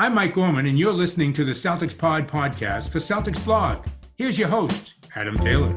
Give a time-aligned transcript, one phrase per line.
[0.00, 3.84] I'm Mike Gorman, and you're listening to the Celtics Pod podcast for Celtics Blog.
[4.16, 5.68] Here's your host, Adam Taylor.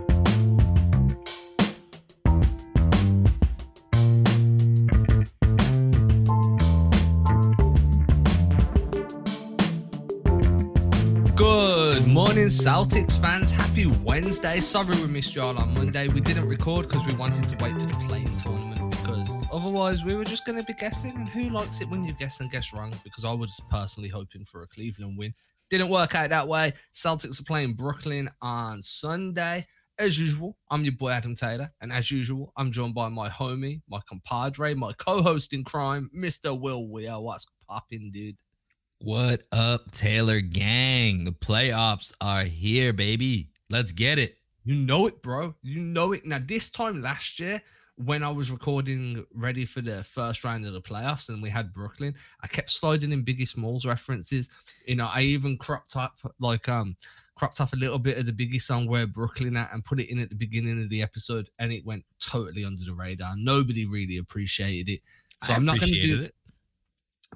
[11.35, 13.51] Good morning, Celtics fans.
[13.51, 14.61] Happy Wednesday.
[14.61, 16.07] Sorry we missed y'all on Monday.
[16.07, 20.15] We didn't record because we wanted to wait for the play-in tournament because otherwise we
[20.15, 21.11] were just going to be guessing.
[21.15, 22.93] And who likes it when you guess and guess wrong?
[23.03, 25.33] Because I was personally hoping for a Cleveland win.
[25.69, 26.73] Didn't work out that way.
[26.93, 29.65] Celtics are playing Brooklyn on Sunday.
[29.99, 33.81] As usual, I'm your boy Adam Taylor, and as usual, I'm joined by my homie,
[33.87, 36.59] my compadre, my co-host in crime, Mr.
[36.59, 37.19] Will Weir.
[37.19, 38.35] What's popping, dude?
[38.99, 41.25] What up, Taylor gang?
[41.25, 43.49] The playoffs are here, baby.
[43.69, 44.37] Let's get it.
[44.63, 45.53] You know it, bro.
[45.61, 46.25] You know it.
[46.25, 47.61] Now, this time last year,
[47.97, 51.73] when I was recording ready for the first round of the playoffs and we had
[51.73, 54.49] Brooklyn, I kept sliding in Biggie Smalls references.
[54.87, 56.95] You know, I even cropped up like um
[57.35, 60.09] cropped off a little bit of the Biggie song where Brooklyn at and put it
[60.09, 63.33] in at the beginning of the episode, and it went totally under the radar.
[63.37, 65.01] Nobody really appreciated it.
[65.43, 66.35] So I I'm not going to do it.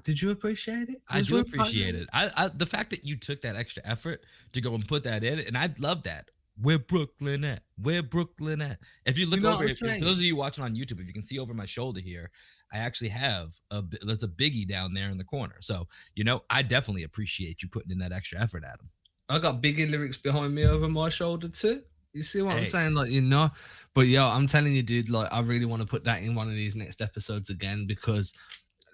[0.04, 1.02] Did you appreciate it?
[1.08, 2.08] I do appreciate it.
[2.12, 4.22] I, I the fact that you took that extra effort
[4.52, 6.30] to go and put that in, and I love that.
[6.60, 7.62] Where Brooklyn at?
[7.76, 8.78] Where Brooklyn at?
[9.06, 10.00] If you look You know over, I'm if, if- saying?
[10.00, 12.30] for those of you watching on YouTube, if you can see over my shoulder here,
[12.72, 15.56] I actually have a there's a biggie down there in the corner.
[15.60, 18.90] So you know, I definitely appreciate you putting in that extra effort, Adam.
[19.30, 21.82] I got Biggie lyrics behind me over my shoulder too.
[22.14, 22.94] You see what I'm saying?
[22.94, 23.50] Like, you know,
[23.94, 26.48] but yo, I'm telling you, dude, like, I really want to put that in one
[26.48, 28.32] of these next episodes again because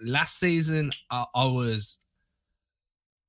[0.01, 1.99] last season I, I was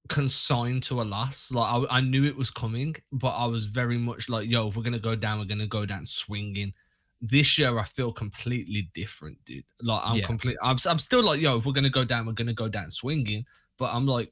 [0.09, 1.51] consigned to a loss.
[1.51, 4.75] Like, I, I knew it was coming, but I was very much like, yo, if
[4.75, 6.73] we're gonna go down, we're gonna go down swinging.
[7.21, 9.63] This year, I feel completely different, dude.
[9.81, 10.25] Like, I'm Yeah.
[10.25, 10.57] complete.
[10.61, 13.45] I'm, I'm still like, yo, if we're gonna go down, we're gonna go down swinging.
[13.77, 14.31] But I'm like,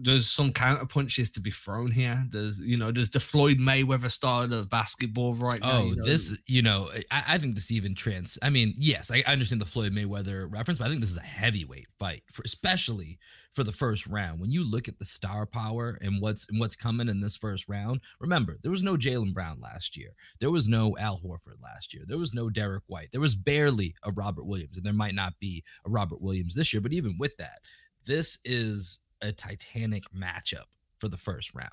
[0.00, 2.24] there's some counter punches to be thrown here.
[2.30, 5.78] There's, you know, there's the Floyd Mayweather style of basketball right now.
[5.78, 6.04] Oh, you know.
[6.04, 8.38] this, you know, I, I think this even trans.
[8.40, 11.16] I mean, yes, I I understand the Floyd Mayweather reference, but I think this is
[11.16, 13.18] a heavyweight fight, for especially
[13.58, 14.40] for the first round.
[14.40, 17.68] When you look at the star power and what's and what's coming in this first
[17.68, 21.92] round, remember there was no Jaylen Brown last year, there was no Al Horford last
[21.92, 25.16] year, there was no Derrick White, there was barely a Robert Williams, and there might
[25.16, 26.80] not be a Robert Williams this year.
[26.80, 27.58] But even with that,
[28.06, 31.72] this is a titanic matchup for the first round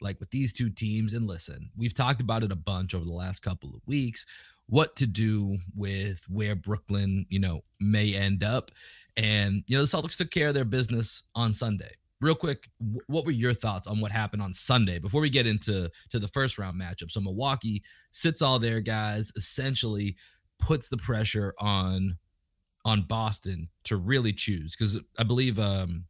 [0.00, 1.12] like with these two teams.
[1.12, 4.26] And listen, we've talked about it a bunch over the last couple of weeks.
[4.68, 8.70] What to do with where Brooklyn, you know, may end up.
[9.18, 11.90] And, you know, the Celtics took care of their business on Sunday.
[12.20, 12.68] Real quick,
[13.06, 16.28] what were your thoughts on what happened on Sunday before we get into to the
[16.28, 17.10] first round matchup?
[17.10, 20.16] So Milwaukee sits all their guys, essentially
[20.58, 22.18] puts the pressure on
[22.84, 26.06] on Boston to really choose because I believe um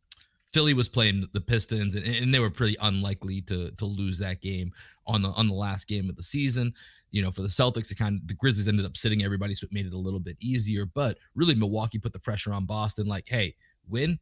[0.52, 4.40] Philly was playing the Pistons and, and they were pretty unlikely to to lose that
[4.40, 4.72] game
[5.06, 6.72] on the on the last game of the season.
[7.10, 9.64] You know, for the Celtics, it kind of the Grizzlies ended up sitting everybody, so
[9.64, 10.84] it made it a little bit easier.
[10.84, 13.54] But really, Milwaukee put the pressure on Boston, like, hey,
[13.88, 14.18] win,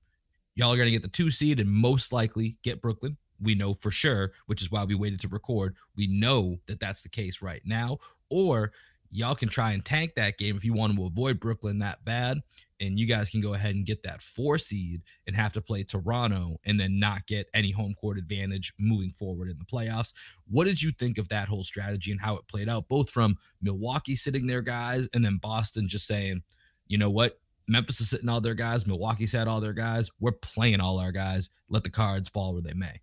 [0.55, 3.17] y'all are gonna get the two seed and most likely get Brooklyn.
[3.41, 5.77] We know for sure, which is why we waited to record.
[5.97, 7.99] We know that that's the case right now.
[8.31, 8.73] Or
[9.11, 12.41] y'all can try and tank that game if you want to avoid Brooklyn that bad
[12.81, 15.83] and you guys can go ahead and get that four seed and have to play
[15.83, 20.13] Toronto and then not get any home court advantage moving forward in the playoffs.
[20.49, 23.37] What did you think of that whole strategy and how it played out, both from
[23.63, 26.43] Milwaukee sitting their guys and then Boston just saying,
[26.87, 27.39] you know what?
[27.69, 28.87] Memphis is sitting all their guys.
[28.87, 30.09] Milwaukee sat all their guys.
[30.21, 31.51] We're playing all our guys.
[31.69, 33.01] Let the cards fall where they may.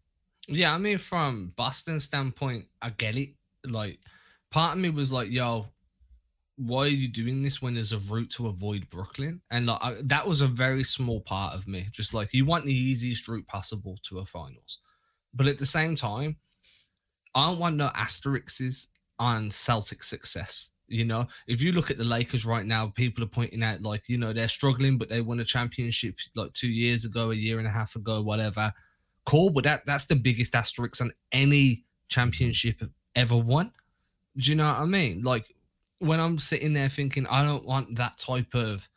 [0.47, 3.29] Yeah, I mean, from Boston's standpoint, I get it.
[3.65, 3.99] Like,
[4.51, 5.67] part of me was like, yo,
[6.57, 9.41] why are you doing this when there's a route to avoid Brooklyn?
[9.51, 11.87] And like, I, that was a very small part of me.
[11.91, 14.79] Just like, you want the easiest route possible to a finals.
[15.33, 16.37] But at the same time,
[17.33, 18.87] I don't want no asterisks
[19.19, 20.69] on Celtic success.
[20.87, 24.03] You know, if you look at the Lakers right now, people are pointing out like,
[24.07, 27.57] you know, they're struggling, but they won a championship like two years ago, a year
[27.57, 28.71] and a half ago, whatever
[29.25, 32.81] cool, but that that's the biggest asterisk on any championship
[33.15, 33.71] ever won.
[34.37, 35.23] Do you know what I mean?
[35.23, 35.52] Like
[36.03, 38.89] when I'm sitting there thinking, I don't want that type of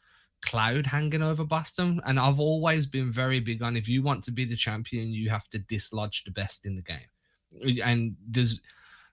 [0.43, 2.01] cloud hanging over Boston.
[2.07, 5.31] And I've always been very big on if you want to be the champion, you
[5.31, 7.81] have to dislodge the best in the game.
[7.83, 8.61] And there's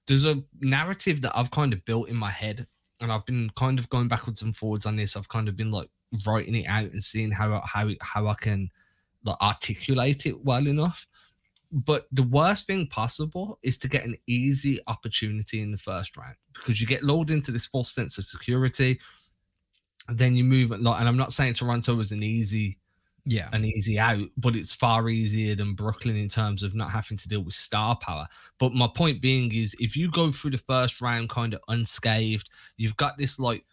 [0.08, 2.68] there's a narrative that I've kind of built in my head,
[3.00, 5.16] and I've been kind of going backwards and forwards on this.
[5.16, 5.90] I've kind of been like
[6.26, 8.70] writing it out and seeing how how how I can
[9.24, 11.08] like articulate it well enough.
[11.74, 16.36] But the worst thing possible is to get an easy opportunity in the first round
[16.54, 19.00] because you get lulled into this false sense of security.
[20.08, 22.78] Then you move and I'm not saying Toronto was an easy
[23.26, 27.18] yeah, an easy out, but it's far easier than Brooklyn in terms of not having
[27.18, 28.28] to deal with star power.
[28.60, 32.50] But my point being is, if you go through the first round kind of unscathed,
[32.76, 33.66] you've got this like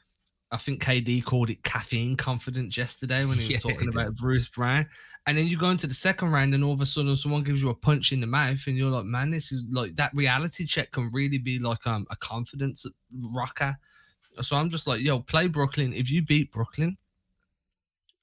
[0.52, 4.48] I think KD called it caffeine confidence yesterday when he was yeah, talking about Bruce
[4.48, 4.86] Brown.
[5.26, 7.62] And then you go into the second round, and all of a sudden, someone gives
[7.62, 10.66] you a punch in the mouth, and you're like, man, this is like that reality
[10.66, 12.84] check can really be like um, a confidence
[13.32, 13.76] rocker.
[14.40, 15.92] So I'm just like, yo, play Brooklyn.
[15.92, 16.96] If you beat Brooklyn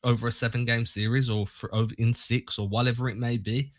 [0.03, 3.71] over a seven game series or for, over in six or whatever it may be,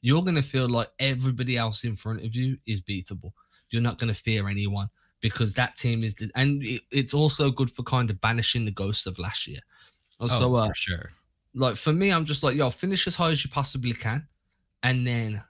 [0.00, 3.32] you're going to feel like everybody else in front of you is beatable.
[3.70, 4.88] You're not going to fear anyone
[5.22, 9.06] because that team is, and it, it's also good for kind of banishing the ghosts
[9.06, 9.60] of last year.
[10.20, 11.10] Oh, so, uh, for sure.
[11.54, 14.28] Like for me, I'm just like, yo, finish as high as you possibly can,
[14.82, 15.42] and then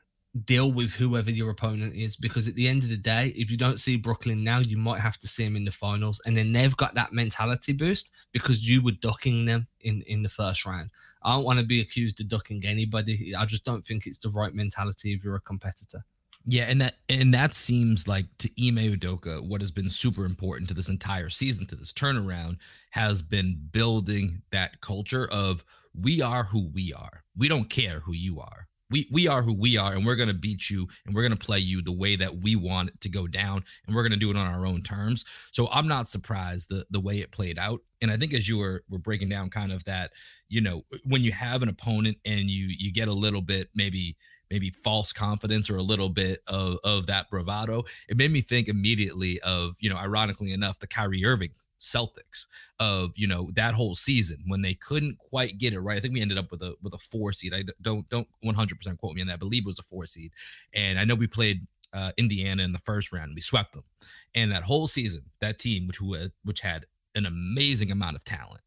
[0.45, 2.17] deal with whoever your opponent is.
[2.17, 5.01] Because at the end of the day, if you don't see Brooklyn now, you might
[5.01, 8.69] have to see them in the finals, and then they've got that mentality boost because
[8.69, 10.91] you were ducking them in in the first round.
[11.25, 13.35] I don't want to be accused of ducking anybody.
[13.35, 16.05] I just don't think it's the right mentality if you're a competitor.
[16.45, 20.69] Yeah, and that and that seems like to Ime Udoka, what has been super important
[20.69, 22.57] to this entire season, to this turnaround,
[22.91, 27.23] has been building that culture of we are who we are.
[27.37, 28.67] We don't care who you are.
[28.91, 31.61] We we are who we are, and we're gonna beat you, and we're gonna play
[31.61, 34.37] you the way that we want it to go down, and we're gonna do it
[34.37, 35.25] on our own terms.
[35.53, 37.81] So I'm not surprised the the way it played out.
[38.01, 40.11] And I think as you were were breaking down kind of that,
[40.49, 44.17] you know, when you have an opponent and you you get a little bit maybe
[44.53, 47.85] maybe false confidence or a little bit of, of that bravado.
[48.07, 52.47] It made me think immediately of, you know, ironically enough, the Kyrie Irving Celtics
[52.79, 55.97] of you know that whole season when they couldn't quite get it right.
[55.97, 57.53] I think we ended up with a with a four seed.
[57.53, 59.35] I don't don't 100 percent quote me on that.
[59.35, 60.31] I believe it was a four seed,
[60.73, 63.33] and I know we played uh, Indiana in the first round.
[63.35, 63.83] We swept them,
[64.33, 65.99] and that whole season, that team which
[66.45, 68.63] which had an amazing amount of talent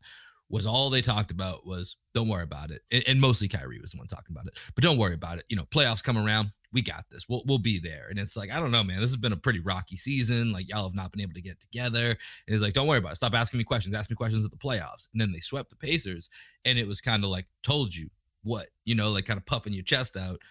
[0.49, 2.81] was all they talked about was don't worry about it.
[2.91, 4.57] And, and, mostly Kyrie was the one talking about it.
[4.75, 5.45] But don't worry about it.
[5.49, 7.25] You know, playoffs come around, we got this.
[7.27, 8.07] We'll we'll be there.
[8.09, 8.99] And it's like, I don't know, man.
[8.99, 10.51] This has been a pretty rocky season.
[10.51, 12.09] Like y'all have not been able to get together.
[12.09, 13.15] And it's like, don't worry about it.
[13.15, 13.95] Stop asking me questions.
[13.95, 15.07] Ask me questions at the playoffs.
[15.13, 16.29] And then they swept the Pacers.
[16.63, 18.09] And it was kind of like, told you
[18.43, 20.41] what, you know, like kind of puffing your chest out.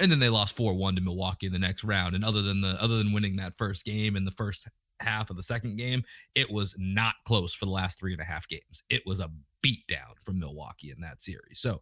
[0.00, 2.14] And then they lost 4-1 to Milwaukee in the next round.
[2.14, 4.68] And other than the other than winning that first game and the first
[5.00, 6.02] half of the second game,
[6.34, 8.84] it was not close for the last three and a half games.
[8.90, 9.30] It was a
[9.62, 11.58] beatdown from Milwaukee in that series.
[11.58, 11.80] So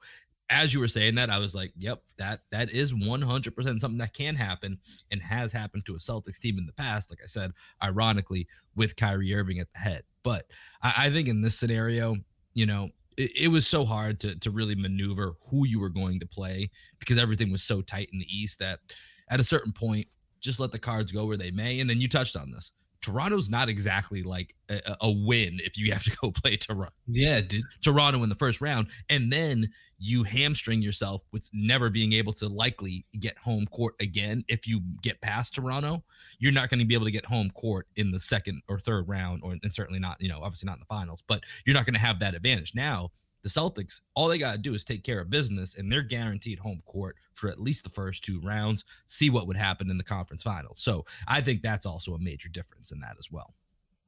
[0.49, 4.15] as you were saying that, I was like, yep, that that is 100% something that
[4.15, 4.79] can happen
[5.11, 7.11] and has happened to a Celtics team in the past.
[7.11, 7.53] Like I said,
[7.83, 10.03] ironically, with Kyrie Irving at the head.
[10.23, 10.47] But
[10.83, 12.17] I, I think in this scenario,
[12.55, 16.21] you know, it, it, was so hard to to really maneuver who you were going
[16.21, 18.81] to play because everything was so tight in the East that
[19.29, 20.07] at a certain point,
[20.41, 21.81] just let the cards go where they may.
[21.81, 22.73] And then you touched on this.
[23.01, 26.93] Toronto's not exactly like a, a, win if you have to go play Toronto.
[27.07, 27.65] Yeah, dude.
[27.83, 28.89] Toronto in the first round.
[29.09, 34.45] And then you hamstring yourself with never being able to likely get home court again.
[34.49, 36.05] If you get past Toronto,
[36.39, 39.09] you're not going to be able to get home court in the second or third
[39.09, 41.87] round, or and certainly not, you know, obviously not in the finals, but you're not
[41.87, 42.75] going to have that advantage.
[42.75, 43.11] Now,
[43.47, 46.59] the Celtics, all they got to do is take care of business, and they're guaranteed
[46.59, 48.83] home court for at least the first two rounds.
[49.07, 50.81] See what would happen in the conference finals.
[50.81, 53.55] So I think that's also a major difference in that as well.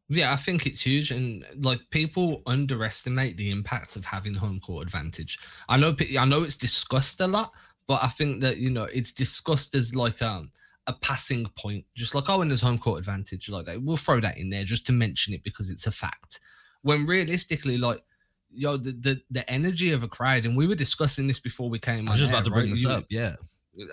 [0.08, 4.82] Yeah, I think it's huge, and like people underestimate the impact of having home court
[4.82, 5.38] advantage.
[5.68, 7.52] I know, I know it's discussed a lot,
[7.86, 10.50] but I think that you know it's discussed as like um
[10.88, 14.38] a passing point, just like oh, and there's home court advantage, like we'll throw that
[14.38, 16.40] in there just to mention it because it's a fact.
[16.82, 18.02] When realistically, like
[18.50, 21.78] yo, the, the the energy of a crowd, and we were discussing this before we
[21.78, 22.08] came.
[22.08, 22.74] I was just air, about to bring right?
[22.74, 23.36] this you, up, yeah.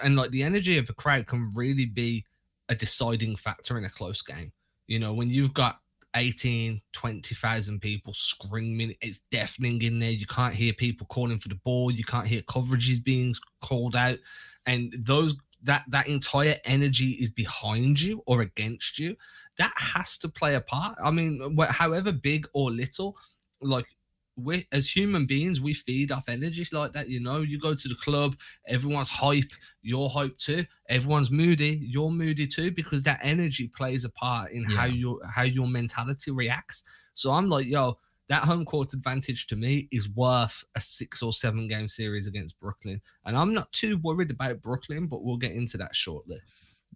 [0.03, 2.25] And like the energy of a crowd can really be
[2.69, 4.51] a deciding factor in a close game.
[4.87, 5.79] You know, when you've got
[6.15, 10.11] 18, 20,000 people screaming, it's deafening in there.
[10.11, 11.91] You can't hear people calling for the ball.
[11.91, 14.17] You can't hear coverages being called out.
[14.65, 19.15] And those that that entire energy is behind you or against you.
[19.57, 20.97] That has to play a part.
[21.03, 23.17] I mean, however big or little,
[23.61, 23.87] like
[24.37, 27.41] we as human beings we feed off energy like that you know?
[27.41, 28.35] You go to the club
[28.67, 29.51] everyone's hype
[29.81, 30.65] you're hype too.
[30.89, 34.77] Everyone's moody you're moody too because that energy plays a part in yeah.
[34.77, 36.83] how your how your mentality reacts.
[37.13, 41.31] So i'm like yo that home court advantage to me is worth a six or
[41.31, 43.01] seven game series against brooklyn.
[43.25, 46.39] And i'm not too worried about brooklyn but we'll get into that shortly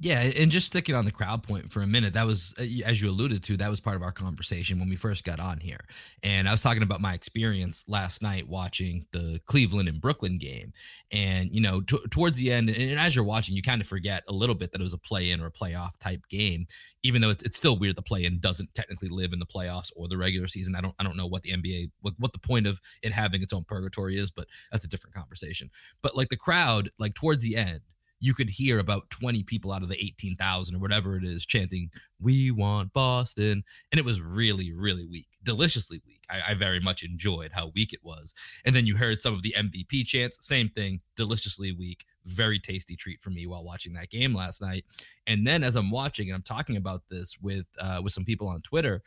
[0.02, 3.02] Yeah, and just sticking on the crowd point for a minute, that was, uh, as
[3.02, 5.82] you alluded to, that was part of our conversation when we first got on here.
[6.24, 10.72] And I was talking about my experience last night watching the Cleveland and Brooklyn game.
[11.12, 14.24] And, you know, t- towards the end, and as you're watching, you kind of forget
[14.30, 16.68] a little bit that it was a play in or a playoff type game,
[17.04, 19.92] even though it's, it's still weird the play in doesn't technically live in the playoffs
[19.98, 20.76] or the regular season.
[20.76, 23.42] I don't, I don't know what the NBA, what, what the point of it having
[23.42, 25.70] its own purgatory is, but that's a different conversation.
[26.02, 27.82] But like the crowd, like towards the end,
[28.20, 31.90] you could hear about 20 people out of the 18,000 or whatever it is chanting,
[32.20, 33.64] We want Boston.
[33.92, 36.22] And it was really, really weak, deliciously weak.
[36.30, 38.34] I, I, very much enjoyed how weak it was.
[38.66, 42.06] And then you heard some of the MVP chants, same thing, deliciously weak.
[42.26, 44.86] Very tasty treat for me while watching that game last night.
[45.26, 48.48] And then as I'm watching and I'm talking about this with uh, with some people
[48.48, 49.02] on Twitter,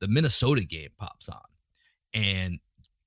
[0.00, 1.40] the Minnesota game pops on.
[2.12, 2.58] And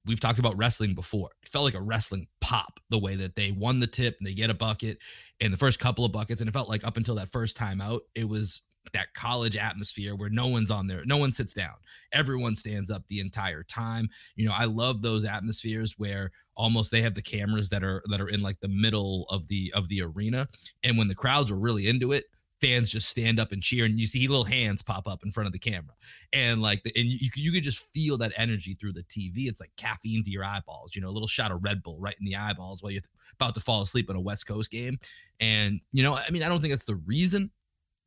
[0.05, 1.29] we've talked about wrestling before.
[1.43, 4.34] It felt like a wrestling pop the way that they won the tip and they
[4.34, 4.98] get a bucket
[5.39, 6.41] in the first couple of buckets.
[6.41, 10.15] And it felt like up until that first time out, it was that college atmosphere
[10.15, 11.75] where no one's on there, no one sits down.
[12.12, 14.10] Everyone stands up the entire time.
[14.36, 18.20] You know, I love those atmospheres where almost they have the cameras that are that
[18.20, 20.48] are in like the middle of the of the arena.
[20.84, 22.25] And when the crowds are really into it,
[22.61, 25.47] fans just stand up and cheer and you see little hands pop up in front
[25.47, 25.93] of the camera
[26.31, 29.71] and like and you, you could just feel that energy through the tv it's like
[29.77, 32.35] caffeine to your eyeballs you know a little shot of red bull right in the
[32.35, 33.01] eyeballs while you're
[33.33, 34.97] about to fall asleep in a west coast game
[35.39, 37.49] and you know i mean i don't think that's the reason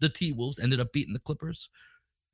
[0.01, 1.69] the t-wolves ended up beating the clippers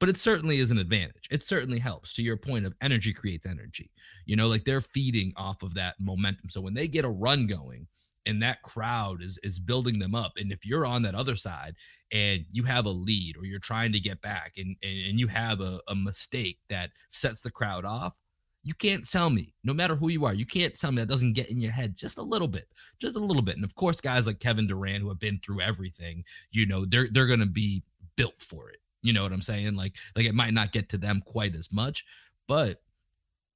[0.01, 1.29] but it certainly is an advantage.
[1.31, 2.15] It certainly helps.
[2.15, 3.91] To your point of energy creates energy.
[4.25, 6.49] You know, like they're feeding off of that momentum.
[6.49, 7.87] So when they get a run going,
[8.27, 11.75] and that crowd is is building them up and if you're on that other side
[12.13, 15.27] and you have a lead or you're trying to get back and and, and you
[15.27, 18.15] have a, a mistake that sets the crowd off
[18.63, 20.35] you can't tell me no matter who you are.
[20.35, 21.01] You can't tell me.
[21.01, 21.97] That doesn't get in your head.
[21.97, 23.57] Just a little bit just a little bit.
[23.57, 27.09] And of course guys like kevin durant who have been through everything you know they're
[27.11, 27.83] they're gonna be
[28.17, 28.79] built for it.
[29.03, 29.77] You know what i'm saying?
[29.77, 32.05] Like like it might not get to them quite as much
[32.51, 32.83] but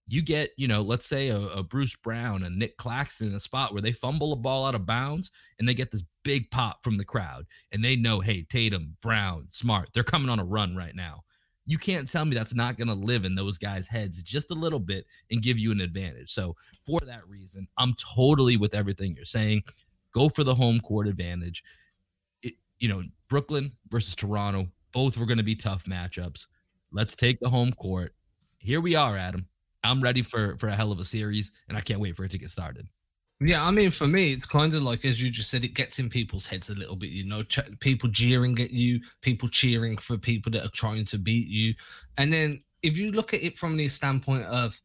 [0.06, 3.40] you get, you know, let's say a, a, Bruce Brown, and Nick Claxton in a
[3.40, 6.84] spot where they fumble a ball out of bounds and they get this big pop
[6.84, 10.76] from the crowd and they know, hey, Tatum, Brown, Smart, they're coming on a run
[10.76, 11.22] right now.
[11.66, 14.54] You can't tell me that's not going to live in those guys' heads just a
[14.54, 16.30] little bit and give you an advantage.
[16.30, 19.62] So, for that reason, I'm totally with everything you're saying.
[20.12, 21.64] Go for the home court advantage.
[22.42, 26.48] It, you know, Brooklyn versus Toronto, both were going to be tough matchups.
[26.92, 28.14] Let's take the home court.
[28.58, 29.48] Here we are, Adam
[29.84, 32.30] I'm ready for for a hell of a series, and I can't wait for it
[32.32, 32.88] to get started.
[33.40, 35.98] Yeah, I mean, for me, it's kind of like as you just said, it gets
[35.98, 37.10] in people's heads a little bit.
[37.10, 41.18] You know, ch- people jeering at you, people cheering for people that are trying to
[41.18, 41.74] beat you,
[42.16, 44.80] and then if you look at it from the standpoint of,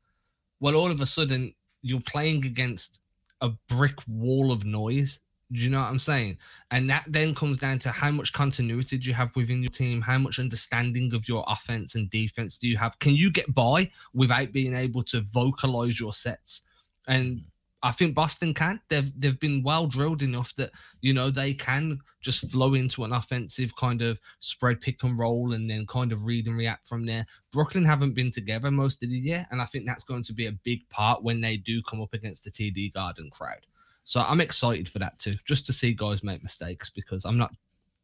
[0.61, 2.99] well, all of a sudden you're playing against
[3.41, 5.19] a brick wall of noise
[5.51, 6.37] do you know what I'm saying?
[6.69, 10.01] And that then comes down to how much continuity do you have within your team?
[10.01, 12.99] How much understanding of your offense and defense do you have?
[12.99, 16.61] Can you get by without being able to vocalize your sets?
[17.07, 17.43] And mm.
[17.81, 18.81] I think Boston can.
[18.89, 23.13] They've they've been well drilled enough that you know they can just flow into an
[23.13, 27.05] offensive kind of spread pick and roll and then kind of read and react from
[27.05, 27.25] there.
[27.53, 30.47] Brooklyn haven't been together most of the year, and I think that's going to be
[30.47, 33.65] a big part when they do come up against the TD Garden crowd.
[34.09, 37.51] So I'm excited for that too, just to see guys make mistakes because I'm not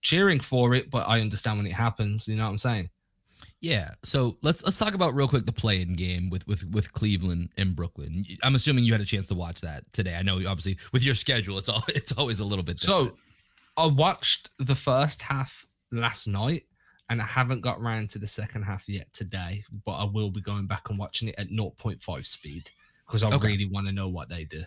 [0.03, 2.27] cheering for it, but I understand when it happens.
[2.27, 2.91] You know what I'm saying?
[3.59, 3.89] Yeah.
[4.03, 7.75] So let's let's talk about real quick the play-in game with with with Cleveland and
[7.75, 8.23] Brooklyn.
[8.43, 10.15] I'm assuming you had a chance to watch that today.
[10.15, 12.77] I know obviously with your schedule, it's all it's always a little bit.
[12.77, 13.13] Different.
[13.13, 13.17] So
[13.75, 16.65] I watched the first half last night,
[17.09, 20.41] and I haven't got around to the second half yet today, but I will be
[20.41, 22.69] going back and watching it at 0.5 speed
[23.07, 23.47] because I okay.
[23.47, 24.61] really want to know what they do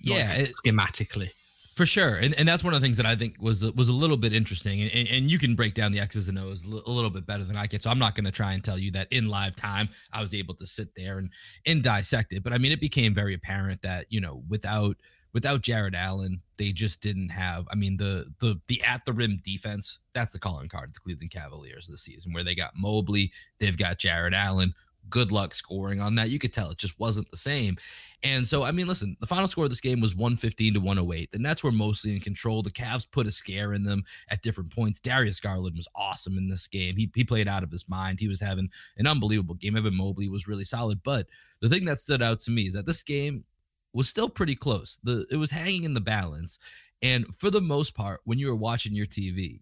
[0.00, 1.30] yeah, it, schematically.
[1.74, 3.92] For sure, and and that's one of the things that I think was was a
[3.92, 6.68] little bit interesting, and, and, and you can break down the X's and O's a
[6.68, 7.80] little bit better than I can.
[7.80, 10.34] So I'm not going to try and tell you that in live time I was
[10.34, 11.30] able to sit there and
[11.66, 12.44] and dissect it.
[12.44, 14.96] But I mean, it became very apparent that you know without
[15.32, 17.66] without Jarrett Allen, they just didn't have.
[17.70, 21.00] I mean, the the the at the rim defense that's the calling card of the
[21.00, 24.72] Cleveland Cavaliers this season, where they got Mobley, they've got Jarrett Allen
[25.08, 26.30] good luck scoring on that.
[26.30, 27.76] You could tell it just wasn't the same.
[28.22, 31.30] And so, I mean, listen, the final score of this game was 115 to 108,
[31.34, 32.62] and that's where mostly in control.
[32.62, 35.00] The Cavs put a scare in them at different points.
[35.00, 36.96] Darius Garland was awesome in this game.
[36.96, 38.20] He, he played out of his mind.
[38.20, 39.76] He was having an unbelievable game.
[39.76, 41.02] Evan Mobley was really solid.
[41.02, 41.26] But
[41.60, 43.44] the thing that stood out to me is that this game
[43.92, 44.98] was still pretty close.
[45.04, 46.58] The it was hanging in the balance.
[47.02, 49.60] And for the most part, when you were watching your TV,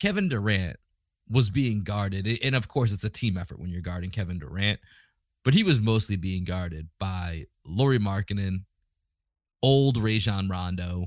[0.00, 0.76] Kevin Durant
[1.30, 2.26] was being guarded.
[2.42, 4.80] And of course, it's a team effort when you're guarding Kevin Durant,
[5.44, 8.64] but he was mostly being guarded by Lauri Markkanen,
[9.62, 11.06] old Rajon Rondo,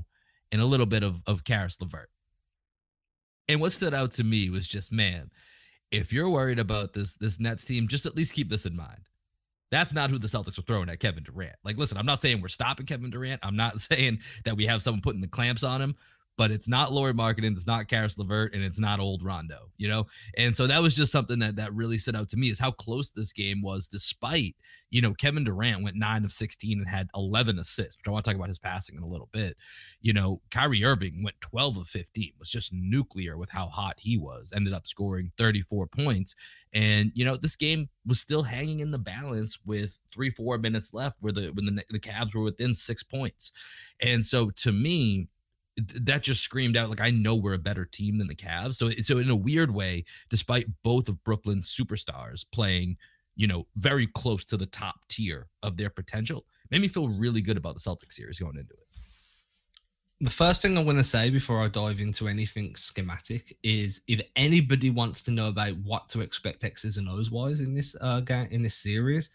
[0.50, 2.10] and a little bit of, of Caris LeVert.
[3.48, 5.30] And what stood out to me was just, man,
[5.90, 9.00] if you're worried about this this Nets team, just at least keep this in mind.
[9.70, 11.56] That's not who the Celtics are throwing at Kevin Durant.
[11.64, 13.40] Like, listen, I'm not saying we're stopping Kevin Durant.
[13.42, 15.96] I'm not saying that we have someone putting the clamps on him,
[16.36, 19.88] but it's not Lauri Markkanen, it's not Caris LeVert, and it's not old Rondo, you
[19.88, 20.06] know?
[20.36, 22.72] And so that was just something that that really stood out to me is how
[22.72, 24.56] close this game was, despite,
[24.90, 28.24] you know, Kevin Durant went nine of 16 and had 11 assists, which I want
[28.24, 29.56] to talk about his passing in a little bit.
[30.00, 34.16] You know, Kyrie Irving went 12 of 15, was just nuclear with how hot he
[34.16, 36.34] was, ended up scoring 34 points.
[36.72, 40.92] And, you know, this game was still hanging in the balance with three, four minutes
[40.92, 43.52] left where the when the, the Cavs were within six points.
[44.02, 45.28] And so to me,
[45.76, 48.76] that just screamed out like I know we're a better team than the Cavs.
[48.76, 52.96] So so in a weird way, despite both of Brooklyn's superstars playing,
[53.34, 57.42] you know, very close to the top tier of their potential, made me feel really
[57.42, 58.78] good about the Celtics series going into it.
[60.20, 64.20] The first thing I want to say before I dive into anything schematic is if
[64.36, 68.20] anybody wants to know about what to expect X's and O's wise in this uh
[68.20, 69.30] game in this series,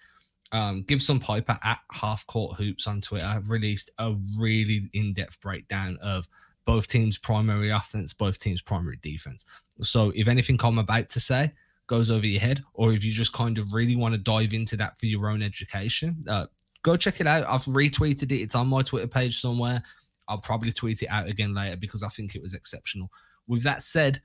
[0.51, 5.98] um, Gibson Pyper at Half Court Hoops on Twitter released a really in depth breakdown
[6.01, 6.27] of
[6.65, 9.46] both teams' primary offense, both teams' primary defense.
[9.82, 11.53] So if anything I'm about to say
[11.88, 14.77] goes over your head, or if you just kind of really want to dive into
[14.77, 16.46] that for your own education, uh,
[16.84, 17.46] go check it out.
[17.48, 19.84] I've retweeted it, it's on my Twitter page somewhere.
[20.27, 23.10] I'll probably tweet it out again later because I think it was exceptional.
[23.48, 24.22] With that said,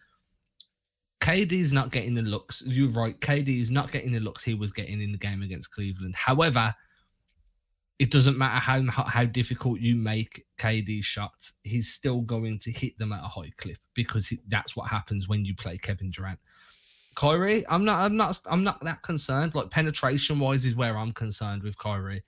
[1.24, 2.62] KD is not getting the looks.
[2.66, 3.18] You're right.
[3.18, 6.14] KD is not getting the looks he was getting in the game against Cleveland.
[6.14, 6.74] However,
[7.98, 11.54] it doesn't matter how how difficult you make KD's shots.
[11.62, 15.46] He's still going to hit them at a high clip because that's what happens when
[15.46, 16.40] you play Kevin Durant.
[17.14, 19.54] Kyrie, I'm not, I'm not, I'm not that concerned.
[19.54, 22.22] Like penetration wise, is where I'm concerned with Kyrie.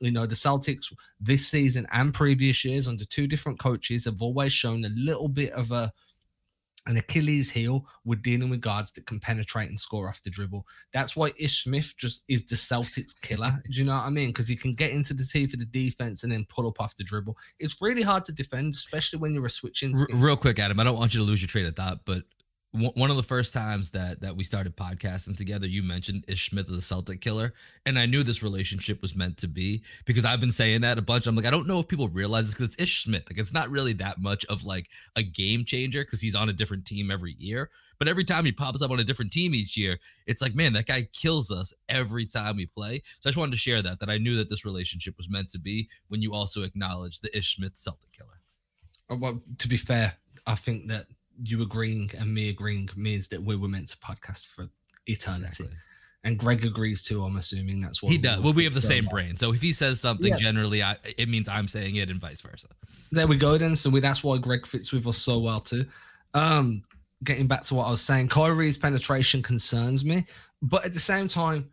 [0.00, 0.90] You know, the Celtics
[1.20, 5.52] this season and previous years under two different coaches have always shown a little bit
[5.52, 5.92] of a
[6.86, 10.66] an Achilles heel with dealing with guards that can penetrate and score off the dribble.
[10.92, 13.62] That's why Ish Smith just is the Celtics killer.
[13.70, 14.28] Do you know what I mean?
[14.28, 16.96] Because he can get into the teeth of the defense and then pull up off
[16.96, 17.36] the dribble.
[17.58, 19.94] It's really hard to defend, especially when you're a switching.
[19.96, 22.22] R- real quick, Adam, I don't want you to lose your train of thought, but
[22.78, 26.66] one of the first times that that we started podcasting together, you mentioned Ish Smith,
[26.68, 27.52] the Celtic killer,
[27.86, 31.02] and I knew this relationship was meant to be because I've been saying that a
[31.02, 31.26] bunch.
[31.26, 33.24] I'm like, I don't know if people realize this because it's Ish Smith.
[33.30, 36.52] Like, it's not really that much of like a game changer because he's on a
[36.52, 37.70] different team every year.
[37.98, 40.72] But every time he pops up on a different team each year, it's like, man,
[40.74, 43.02] that guy kills us every time we play.
[43.20, 45.50] So I just wanted to share that that I knew that this relationship was meant
[45.50, 48.40] to be when you also acknowledge the Ish Smith Celtic killer.
[49.10, 50.14] Uh, well, to be fair,
[50.46, 51.06] I think that
[51.42, 54.68] you agreeing and me agreeing means that we were meant to podcast for
[55.06, 55.64] eternity.
[55.64, 55.76] Exactly.
[56.24, 57.24] And Greg agrees too.
[57.24, 58.40] I'm assuming that's what he does.
[58.40, 60.36] Well, we have the same brain, so if he says something, yeah.
[60.36, 62.68] generally, I, it means I'm saying it, and vice versa.
[63.12, 63.56] There we go.
[63.56, 65.86] Then, so we, that's why Greg fits with us so well too.
[66.34, 66.82] Um,
[67.22, 70.26] getting back to what I was saying, Kyrie's penetration concerns me,
[70.60, 71.70] but at the same time,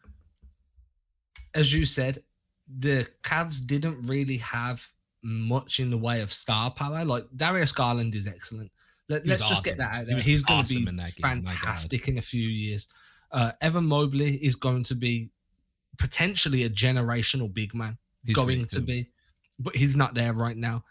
[1.56, 2.24] as you said,
[2.68, 4.88] the Cavs didn't really have
[5.24, 7.04] much in the way of star power.
[7.04, 8.72] Like Darius Garland is excellent.
[9.08, 9.50] Let, us awesome.
[9.50, 10.20] just get that out there.
[10.20, 12.88] He's going awesome to be fantastic in a few years.
[13.32, 15.30] Uh, Evan Mobley is going to be
[15.98, 17.98] potentially a generational big man.
[18.24, 19.12] He's going to be,
[19.60, 20.84] but he's not there right now.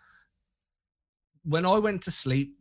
[1.45, 2.57] When I went to sleep,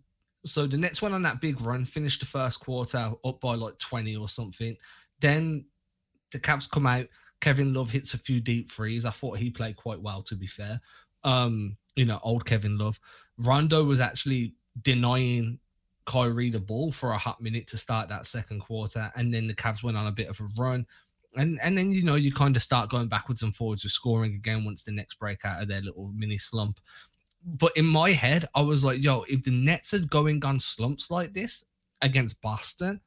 [0.46, 3.78] so the Nets went on that big run, finished the first quarter up by like
[3.78, 4.76] 20 or something.
[5.20, 5.66] Then
[6.32, 7.08] the Cavs come out.
[7.40, 9.06] Kevin Love hits a few deep threes.
[9.06, 10.82] I thought he played quite well, to be fair.
[11.24, 13.00] Um, you know, old Kevin Love.
[13.38, 15.60] Rondo was actually denying
[16.06, 19.54] Kyrie the ball for a hot minute to start that second quarter, and then the
[19.54, 20.86] Cavs went on a bit of a run.
[21.36, 24.36] And and then you know you kind of start going backwards and forwards with scoring
[24.36, 26.80] again once the Nets break out of their little mini slump.
[27.46, 31.12] But in my head, I was like, yo, if the Nets are going on slumps
[31.12, 31.66] like this
[32.02, 33.02] against Boston,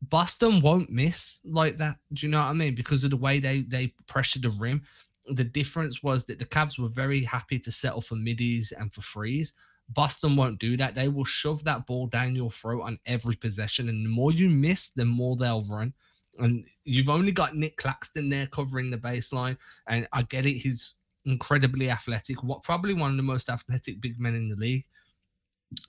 [0.00, 1.96] Boston won't miss like that.
[2.12, 2.74] Do you know what I mean?
[2.74, 4.82] Because of the way they they pressure the rim.
[5.28, 9.00] The difference was that the Cavs were very happy to settle for middies and for
[9.00, 9.54] threes.
[9.88, 10.94] Boston won't do that.
[10.94, 13.88] They will shove that ball down your throat on every possession.
[13.88, 15.92] And the more you miss, the more they'll run.
[16.38, 19.56] And you've only got Nick Claxton there covering the baseline.
[19.86, 20.58] And I get it.
[20.58, 20.94] He's
[21.24, 22.42] incredibly athletic.
[22.42, 24.84] What probably one of the most athletic big men in the league.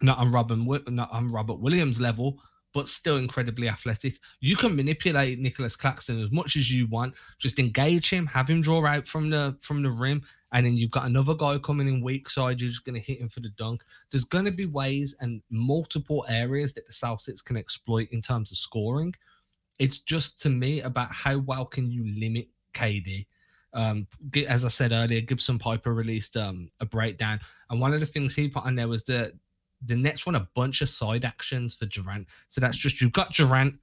[0.01, 2.39] Not on Robin, not on Robert Williams level,
[2.73, 4.19] but still incredibly athletic.
[4.39, 7.13] You can manipulate Nicholas Claxton as much as you want.
[7.38, 10.91] Just engage him, have him draw out from the from the rim, and then you've
[10.91, 12.62] got another guy coming in weak side.
[12.62, 13.83] You're just going to hit him for the dunk.
[14.12, 18.51] There's going to be ways and multiple areas that the Celtics can exploit in terms
[18.51, 19.13] of scoring.
[19.79, 23.27] It's just to me about how well can you limit KD.
[23.73, 24.07] Um,
[24.47, 28.33] as I said earlier, Gibson Pyper released um, a breakdown, and one of the things
[28.33, 29.33] he put on there was that
[29.86, 32.27] the Nets run a bunch of side actions for Durant.
[32.47, 33.75] So that's just you've got Durant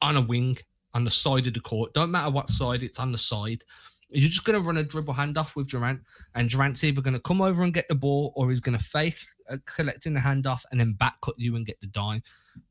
[0.00, 0.56] on a wing
[0.94, 1.92] on the side of the court.
[1.92, 3.64] Don't matter what side, it's on the side.
[4.10, 6.00] You're just going to run a dribble handoff with Durant,
[6.34, 8.84] and Durant's either going to come over and get the ball or he's going to
[8.84, 9.18] fake
[9.50, 12.22] uh, collecting the handoff and then back cut you and get the dime.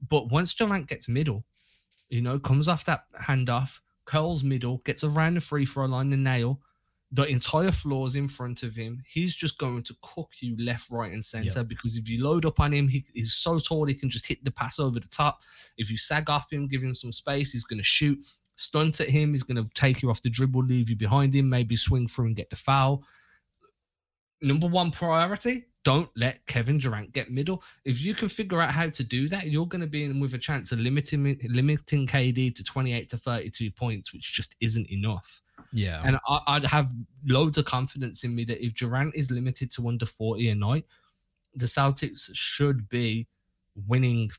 [0.08, 1.46] But once Durant gets middle,
[2.10, 6.18] you know, comes off that handoff, curls middle, gets around the free throw line, the
[6.18, 6.62] nail,
[7.12, 9.04] the entire floor's in front of him.
[9.08, 11.68] He's just going to cook you left, right, and center yep.
[11.68, 14.44] because if you load up on him, he, he's so tall he can just hit
[14.44, 15.42] the pass over the top.
[15.78, 18.26] If you sag off him, give him some space, he's going to shoot.
[18.56, 21.50] Stunt at him, he's going to take you off the dribble, leave you behind him,
[21.50, 23.04] maybe swing through and get the foul.
[24.42, 27.62] Number one priority don't let Kevin Durant get middle.
[27.84, 30.34] If you can figure out how to do that, you're going to be in with
[30.34, 35.42] a chance of limiting limiting KD to 28 to 32 points, which just isn't enough.
[35.72, 36.02] Yeah.
[36.06, 36.92] And I, would have
[37.26, 40.86] loads of confidence in me that if Durant is limited to under 40 a night,
[41.56, 43.28] the Celtics should be
[43.88, 44.32] winning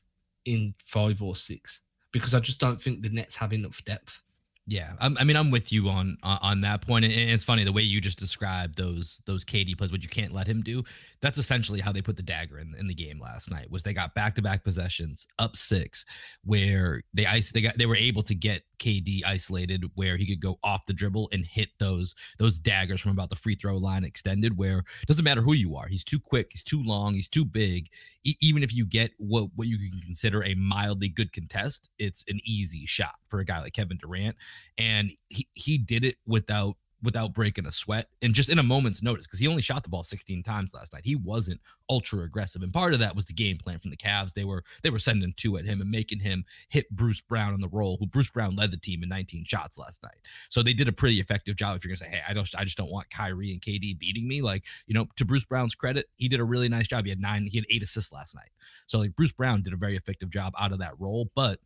[0.45, 1.81] in five or six
[2.15, 4.21] because I just don't think the Nets have enough depth.
[4.67, 7.05] Yeah, I'm, i mean, I'm with you on on that point.
[7.05, 10.33] And it's funny the way you just described those those KD plays, what you can't
[10.33, 10.83] let him do.
[11.21, 13.69] That's essentially how they put the dagger in, in the game last night.
[13.69, 16.03] Was they got back to back possessions up six,
[16.43, 20.39] where they ice they got they were able to get KD isolated, where he could
[20.41, 24.03] go off the dribble and hit those those daggers from about the free throw line
[24.03, 24.57] extended.
[24.57, 27.45] Where it doesn't matter who you are, he's too quick, he's too long, he's too
[27.45, 27.89] big.
[28.23, 32.23] E- even if you get what what you can consider a mildly good contest, it's
[32.27, 34.35] an easy shot for a guy like Kevin Durant
[34.77, 39.03] and he he did it without without breaking a sweat and just in a moment's
[39.03, 41.03] notice because he only shot the ball 16 times last night.
[41.05, 44.33] He wasn't ultra aggressive, and part of that was the game plan from the Cavs.
[44.33, 47.61] They were they were sending two at him and making him hit Bruce Brown on
[47.61, 50.17] the roll, who Bruce Brown led the team in 19 shots last night.
[50.49, 51.77] So they did a pretty effective job.
[51.77, 54.27] If you're gonna say, hey, I don't, I just don't want Kyrie and KD beating
[54.27, 54.41] me.
[54.41, 57.05] Like you know, to Bruce Brown's credit, he did a really nice job.
[57.05, 58.49] He had nine, he had eight assists last night.
[58.87, 61.59] So like Bruce Brown did a very effective job out of that role, but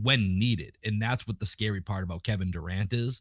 [0.00, 0.78] when needed.
[0.84, 3.20] And that's what the scary part about Kevin Durant is.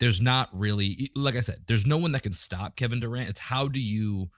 [0.00, 3.28] There's not really, like I said, there's no one that can stop Kevin Durant.
[3.28, 4.30] It's how do you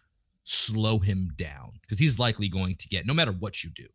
[0.44, 1.78] slow him down?
[1.80, 3.86] Because he's likely going to get, no matter what you do,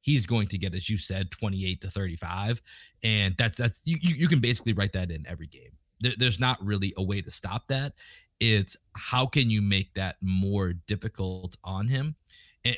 [0.00, 2.62] he's going to get, as you said, 28 to 35.
[3.02, 5.72] And that's, that's, you, you, can basically write that in every game.
[6.00, 7.92] There, there's not really a way to stop that.
[8.40, 12.14] It's how can you make that more difficult on him?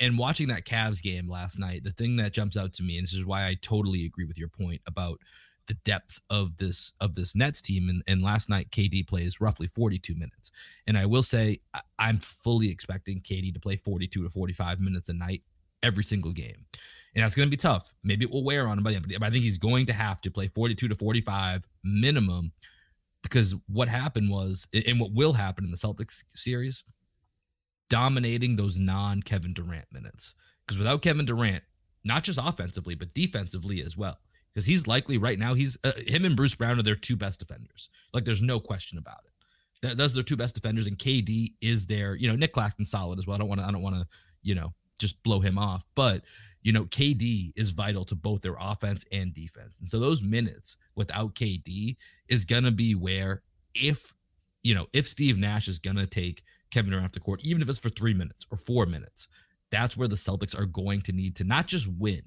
[0.01, 3.05] And, watching that Cavs game last night, the thing that jumps out to me, and
[3.07, 5.19] this is why I totally agree with your point about
[5.67, 7.89] the depth of this of this Nets team.
[7.89, 10.51] And, and last night, KD plays roughly 42 minutes.
[10.87, 15.09] And I will say, I, am fully expecting KD to play 42 to 45 minutes
[15.09, 15.43] a night
[15.83, 16.67] every single game.
[17.15, 17.93] And that's going to be tough.
[18.05, 20.49] Maybe it will wear on him, but I think he's going to have to play
[20.49, 22.53] 42 to 45 minimum
[23.23, 26.85] because what happened was, and what will happen in the Celtics series
[27.91, 30.35] dominating those non Kevin Durant minutes.
[30.65, 31.63] Because without Kevin Durant,
[32.05, 34.19] not just offensively, but defensively as well,
[34.55, 37.41] because he's likely right now, he's uh, him and Bruce Brown are their two best
[37.41, 37.91] defenders.
[38.15, 39.33] Like there's no question about it.
[39.83, 42.15] That, those are their two best defenders, and KD is there.
[42.15, 43.35] You know, Nick Claxton solid as well.
[43.35, 44.07] I don't want to, I don't want to,
[44.43, 46.23] you know, just blow him off, but
[46.63, 49.79] you know, KD is vital to both their offense and defense.
[49.79, 51.97] And so those minutes without KD
[52.29, 53.43] is gonna be where
[53.75, 54.15] if
[54.63, 57.69] you know, if Steve Nash is gonna take Kevin Durant off the court, even if
[57.69, 59.29] it's for three minutes or four minutes.
[59.71, 62.23] That's where the Celtics are going to need to not just win,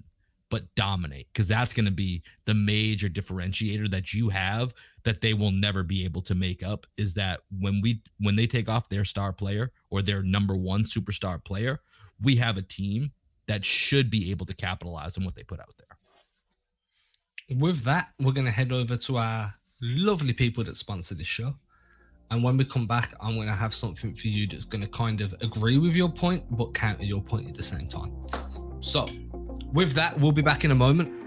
[0.50, 5.34] but dominate, because that's going to be the major differentiator that you have that they
[5.34, 6.86] will never be able to make up.
[6.96, 10.84] Is that when we when they take off their star player or their number one
[10.84, 11.82] superstar player,
[12.22, 13.12] we have a team
[13.48, 17.58] that should be able to capitalize on what they put out there.
[17.58, 21.56] With that, we're going to head over to our lovely people that sponsor this show.
[22.34, 24.88] And when we come back, I'm going to have something for you that's going to
[24.88, 28.12] kind of agree with your point, but counter your point at the same time.
[28.80, 29.06] So,
[29.72, 31.23] with that, we'll be back in a moment.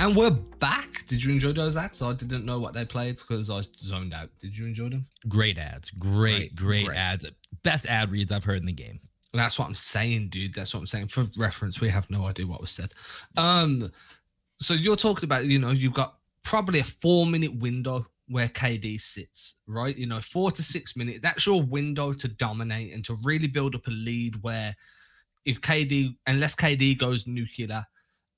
[0.00, 1.06] And we're back.
[1.08, 2.00] Did you enjoy those ads?
[2.00, 4.30] I didn't know what they played because I zoned out.
[4.40, 5.04] Did you enjoy them?
[5.28, 5.90] Great ads.
[5.90, 7.30] Great, great, great, great, ads.
[7.62, 8.98] Best ad reads I've heard in the game.
[9.34, 10.54] That's what I'm saying, dude.
[10.54, 11.08] That's what I'm saying.
[11.08, 12.94] For reference, we have no idea what was said.
[13.36, 13.92] Um,
[14.58, 18.98] so you're talking about, you know, you've got probably a four minute window where KD
[18.98, 19.94] sits, right?
[19.94, 21.20] You know, four to six minutes.
[21.20, 24.74] That's your window to dominate and to really build up a lead where
[25.44, 27.84] if KD, unless KD goes nuclear,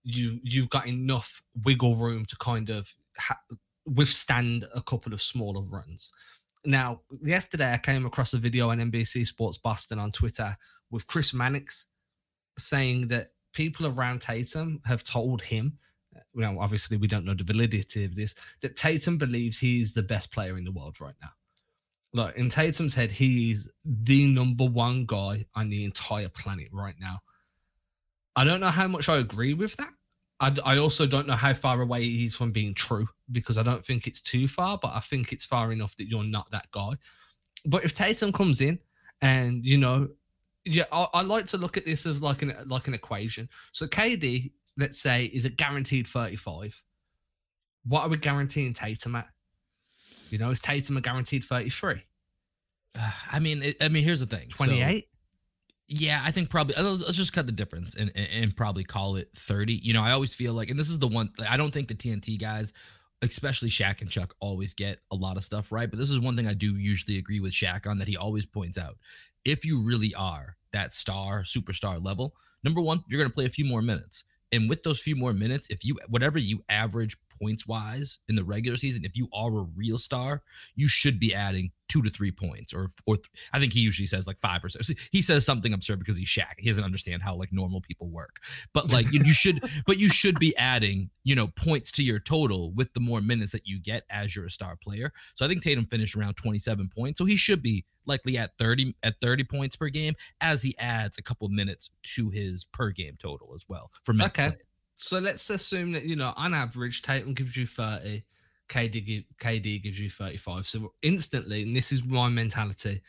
[0.04, 3.40] you you've got enough wiggle room to kind of ha-
[3.86, 6.12] withstand a couple of smaller runs.
[6.64, 10.56] Now, yesterday I came across a video on NBC Sports Boston on Twitter
[10.90, 11.86] with Chris Mannix
[12.58, 15.78] saying that people around Tatum have told him,
[16.34, 20.02] you know, obviously we don't know the validity of this, that Tatum believes he's the
[20.02, 21.30] best player in the world right now.
[22.14, 27.18] Like in Tatum's head, he's the number one guy on the entire planet right now.
[28.36, 29.90] I don't know how much I agree with that.
[30.40, 33.84] I, I also don't know how far away he's from being true because I don't
[33.84, 36.92] think it's too far, but I think it's far enough that you're not that guy.
[37.64, 38.80] But if Tatum comes in
[39.20, 40.08] and you know,
[40.64, 43.48] yeah, I, I like to look at this as like an like an equation.
[43.70, 46.82] So KD, let's say, is a guaranteed 35.
[47.84, 49.28] What are we guaranteeing Tatum at?
[50.30, 52.02] You know, is Tatum a guaranteed 33?
[53.32, 54.48] I mean, it, I mean, here's the thing.
[54.48, 55.04] 28?
[55.04, 55.06] So,
[55.94, 59.16] yeah, I think probably let's, let's just cut the difference and, and, and probably call
[59.16, 59.74] it 30.
[59.74, 61.94] You know, I always feel like, and this is the one I don't think the
[61.94, 62.72] TNT guys,
[63.20, 65.90] especially Shaq and Chuck, always get a lot of stuff right.
[65.90, 68.46] But this is one thing I do usually agree with Shaq on that he always
[68.46, 68.96] points out.
[69.44, 73.50] If you really are that star, superstar level, number one, you're going to play a
[73.50, 74.24] few more minutes.
[74.50, 78.44] And with those few more minutes, if you whatever you average points wise in the
[78.44, 80.42] regular season, if you are a real star,
[80.74, 83.18] you should be adding two to three points, or or
[83.52, 84.78] I think he usually says like five or so.
[85.10, 86.54] He says something absurd because he's Shaq.
[86.58, 88.36] He doesn't understand how like normal people work.
[88.72, 92.20] But like you, you should, but you should be adding you know points to your
[92.20, 95.12] total with the more minutes that you get as you're a star player.
[95.34, 98.94] So I think Tatum finished around 27 points, so he should be likely at 30
[99.02, 103.16] at 30 points per game as he adds a couple minutes to his per game
[103.20, 104.58] total as well for okay play.
[105.02, 108.22] So let's assume that you know on average tatum gives you 30
[108.68, 113.00] kd kd gives you 35 so instantly and this is my mentality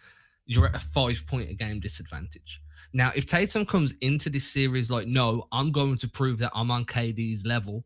[0.46, 4.92] you're at a five point a game disadvantage now if tatum comes into this series
[4.92, 7.86] like no i'm going to prove that i'm on kd's level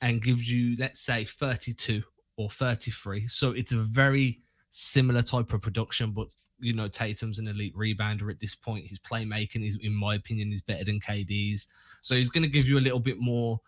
[0.00, 2.02] and gives you let's say 32
[2.36, 4.40] or 33 so it's a very
[4.72, 6.26] similar type of production, but
[6.58, 8.86] you know, Tatum's an elite rebounder at this point.
[8.86, 11.68] His playmaking is, in my opinion, is better than KD's.
[12.02, 13.58] So he's going to give you a little bit more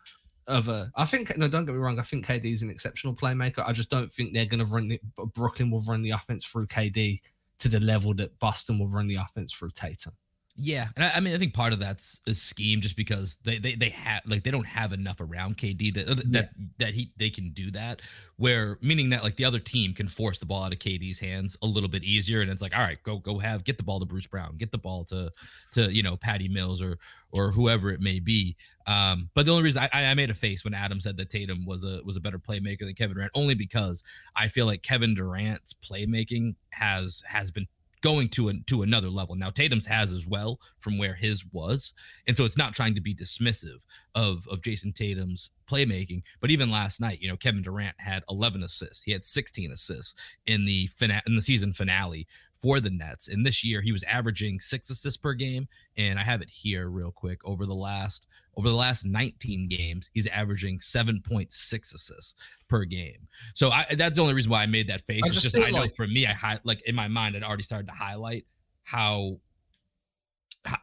[0.47, 0.91] of a.
[0.97, 1.99] I think no, don't get me wrong.
[1.99, 3.67] I think KD is an exceptional playmaker.
[3.67, 4.89] I just don't think they're going to run.
[4.89, 5.01] The,
[5.35, 7.21] Brooklyn will run the offense through KD
[7.61, 10.13] to the level that Boston will run the offense through Tatum.
[10.57, 13.59] Yeah, and I, I, mean, I think part of that's a scheme, just because they
[13.59, 16.65] they they have like they don't have enough around KD that that yeah.
[16.79, 18.03] that he they can do that.
[18.37, 21.57] Where meaning that like the other team can force the ball out of KD's hands
[21.61, 23.99] a little bit easier, and it's like, all right, go go have get the ball
[23.99, 25.33] to Bruce Brown, get the ball to
[25.73, 26.99] to you know Patty Mills or
[27.33, 28.57] or whoever it may be.
[28.87, 31.67] Um, but the only reason I, I made a face when Adam said that Tatum
[31.67, 34.05] was a was a better playmaker than Kevin Durant, only because
[34.37, 37.67] I feel like Kevin Durant's playmaking has has been
[38.05, 39.35] going to a, to another level.
[39.35, 41.95] Now Tatum's has as well from where his was,
[42.29, 43.81] and so it's not trying to be dismissive
[44.15, 46.23] of of Jayson Tatum's playmaking.
[46.39, 49.05] But even last night, you know, Kevin Durant had 11 assists.
[49.05, 50.15] He had 16 assists
[50.45, 52.27] in the fina- in the season finale
[52.65, 53.29] for the Nets.
[53.29, 55.69] And this year he was averaging six assists per game.
[55.99, 57.39] And I have it here real quick.
[57.45, 62.35] Over the last over the last 19 games, he's averaging 7.6 assists
[62.67, 63.29] per game.
[63.53, 65.21] So I, that's the only reason why I made that face.
[65.27, 67.43] I it's just, I know like, for me, I had like in my mind, I'd
[67.43, 68.47] already started to highlight
[68.85, 69.41] how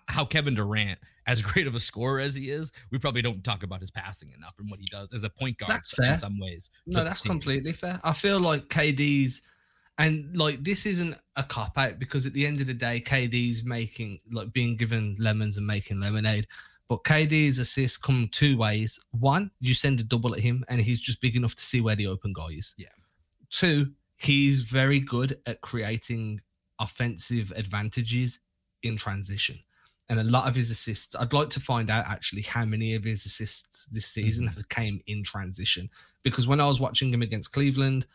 [0.08, 3.64] how Kevin Durant, as great of a scorer as he is, we probably don't talk
[3.64, 5.72] about his passing enough and what he does as a point guard.
[5.72, 6.12] That's fair.
[6.12, 6.70] in some ways.
[6.86, 8.00] No, that's completely fair.
[8.04, 9.42] I feel like KD's
[10.02, 13.64] and like this isn't a cop out because at the end of the day, KD's
[13.64, 16.48] making like being given lemons and making lemonade.
[16.90, 19.00] But KD's assists come two ways.
[19.12, 21.96] One, you send a double at him and he's just big enough to see where
[21.96, 22.74] the open guy is.
[22.78, 22.88] Yeah.
[23.52, 26.42] Two, he's very good at creating
[26.80, 28.40] offensive advantages
[28.82, 29.60] in transition.
[30.10, 33.04] And a lot of his assists, I'd like to find out actually how many of
[33.04, 34.62] his assists this season mm-hmm.
[34.70, 35.90] came in transition.
[36.24, 38.08] Because when I was watching him against Cleveland,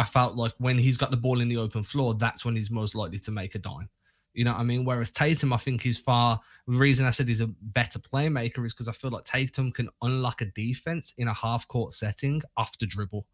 [0.00, 2.70] I felt like when he's got the ball in the open floor, that's when he's
[2.70, 3.90] most likely to make a dime.
[4.32, 4.86] You know what I mean?
[4.86, 6.40] Whereas Tatum, I think, he's far.
[6.66, 9.90] The reason I said he's a better playmaker is because I feel like Tatum can
[10.00, 13.26] unlock a defense in a half court setting off the dribble.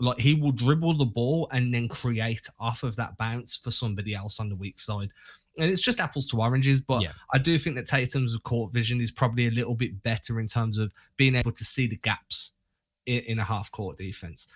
[0.00, 4.14] Like he will dribble the ball and then create off of that bounce for somebody
[4.14, 5.08] else on the weak side.
[5.56, 7.12] And it's just apples to oranges, but yeah.
[7.32, 10.76] I do think that Tatum's court vision is probably a little bit better in terms
[10.76, 12.52] of being able to see the gaps
[13.06, 14.46] in, in a half court defense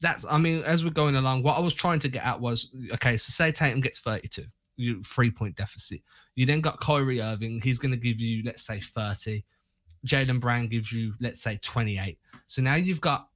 [0.00, 2.70] that's I mean, as we're going along, what I was trying to get at was
[2.94, 4.44] okay, so say Tatum gets 32,
[4.76, 6.00] you three point deficit.
[6.34, 9.44] You then got Kyrie Irving, he's gonna give you, let's say, 30.
[10.06, 12.18] Jaylen Brown gives you, let's say, 28.
[12.46, 13.28] So now you've got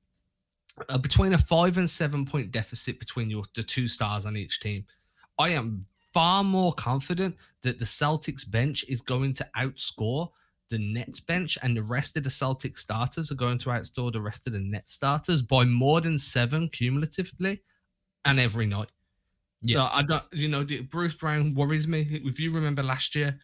[0.88, 4.60] uh, between a five and seven point deficit between your the two stars on each
[4.60, 4.84] team.
[5.38, 10.30] I am far more confident that the Celtics bench is going to outscore
[10.74, 14.20] the Nets bench and the rest of the Celtic starters are going to outscore the
[14.20, 17.62] rest of the net starters by more than seven cumulatively
[18.24, 18.90] and every night.
[19.62, 22.20] Yeah, so I don't, you know, Bruce Brown worries me.
[22.24, 23.38] If you remember last year,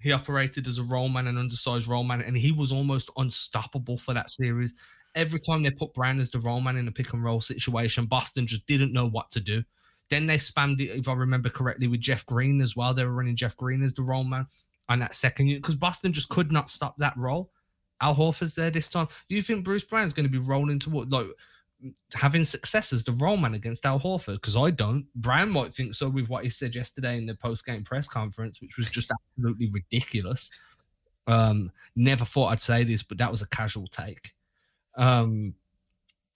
[0.00, 3.98] he operated as a roll man, an undersized roll man, and he was almost unstoppable
[3.98, 4.72] for that series.
[5.14, 8.06] Every time they put Brown as the roll man in a pick and roll situation,
[8.06, 9.62] Boston just didn't know what to do.
[10.08, 12.94] Then they spammed it, if I remember correctly, with Jeff Green as well.
[12.94, 14.46] They were running Jeff Green as the roll man
[14.88, 17.50] on that second unit because Boston just could not stop that roll.
[18.00, 19.08] Al Horford's there this time.
[19.28, 21.26] You think Bruce Brown's going to be rolling toward like
[22.14, 24.34] having success as the roll man against Al Horford?
[24.34, 25.06] Because I don't.
[25.14, 28.60] Brown might think so with what he said yesterday in the post game press conference,
[28.60, 30.50] which was just absolutely ridiculous.
[31.26, 34.32] Um, never thought I'd say this, but that was a casual take.
[34.96, 35.54] Um,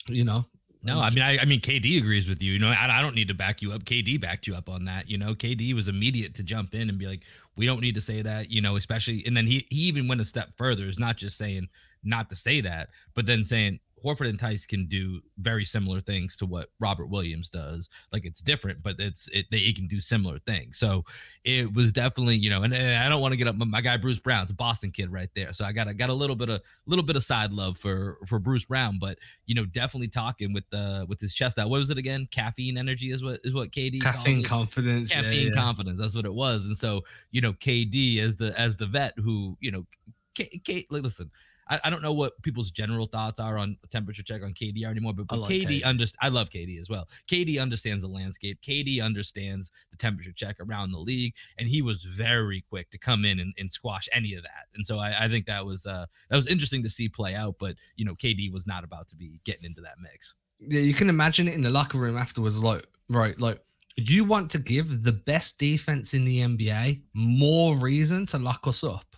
[0.06, 0.44] you know,
[0.82, 2.54] no, I mean, I, I, mean, KD agrees with you.
[2.54, 3.84] You know, I, I, don't need to back you up.
[3.84, 5.10] KD backed you up on that.
[5.10, 7.20] You know, KD was immediate to jump in and be like,
[7.56, 10.20] "We don't need to say that." You know, especially, and then he he even went
[10.22, 10.84] a step further.
[10.84, 11.68] It's not just saying
[12.02, 16.36] not to say that, but then saying, Horford and Theis can do very similar things
[16.36, 17.88] to what Robert Williams does.
[18.12, 20.78] Like it's different, but it's it they can do similar things.
[20.78, 21.04] So
[21.44, 23.96] it was definitely you know, and, and I don't want to get up my guy
[23.96, 25.52] Bruce Brown's a Boston kid right there.
[25.52, 28.18] So I got I got a little bit of little bit of side love for
[28.26, 31.70] for Bruce Brown, but you know definitely talking with the with his chest out.
[31.70, 32.26] What was it again?
[32.30, 35.60] Caffeine energy is what is what KD caffeine confidence caffeine yeah, yeah.
[35.60, 36.00] confidence.
[36.00, 36.66] That's what it was.
[36.66, 39.86] And so you know KD as the as the vet who you know
[40.34, 41.30] K, K, like, listen,
[41.70, 45.14] I, I, don't know what people's general thoughts are on temperature check on KD anymore,
[45.14, 46.18] but, but KD understands.
[46.20, 47.08] I love KD as well.
[47.30, 48.60] KD understands the landscape.
[48.60, 53.24] KD understands the temperature check around the league, and he was very quick to come
[53.24, 54.66] in and, and squash any of that.
[54.74, 57.56] And so I, I think that was uh, that was interesting to see play out.
[57.58, 60.34] But you know, KD was not about to be getting into that mix.
[60.58, 62.62] Yeah, you can imagine it in the locker room afterwards.
[62.62, 63.60] Like, right, like
[63.96, 68.82] you want to give the best defense in the NBA more reason to lock us
[68.82, 69.09] up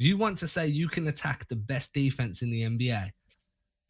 [0.00, 3.10] you want to say you can attack the best defense in the NBA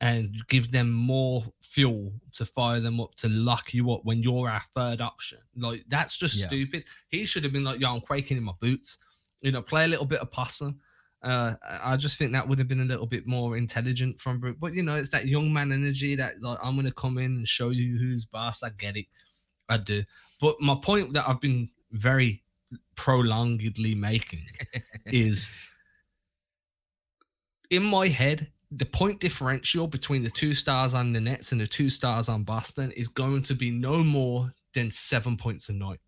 [0.01, 4.49] and give them more fuel to fire them up to lock you up when you're
[4.49, 5.39] our third option.
[5.57, 6.47] Like that's just yeah.
[6.47, 6.85] stupid.
[7.09, 8.99] He should have been like, "Yo, I'm quaking in my boots."
[9.41, 10.81] You know, play a little bit of possum.
[11.23, 14.57] Uh, I just think that would have been a little bit more intelligent from Brook.
[14.59, 17.49] But you know, it's that young man energy that like I'm gonna come in and
[17.49, 18.63] show you who's boss.
[18.63, 19.07] I get it,
[19.69, 20.03] I do.
[20.41, 22.43] But my point that I've been very
[22.97, 24.47] prolongedly making
[25.07, 25.70] is
[27.71, 31.67] in my head, the point differential between the two stars on the Nets and the
[31.67, 36.01] two stars on Boston is going to be no more than seven points a night.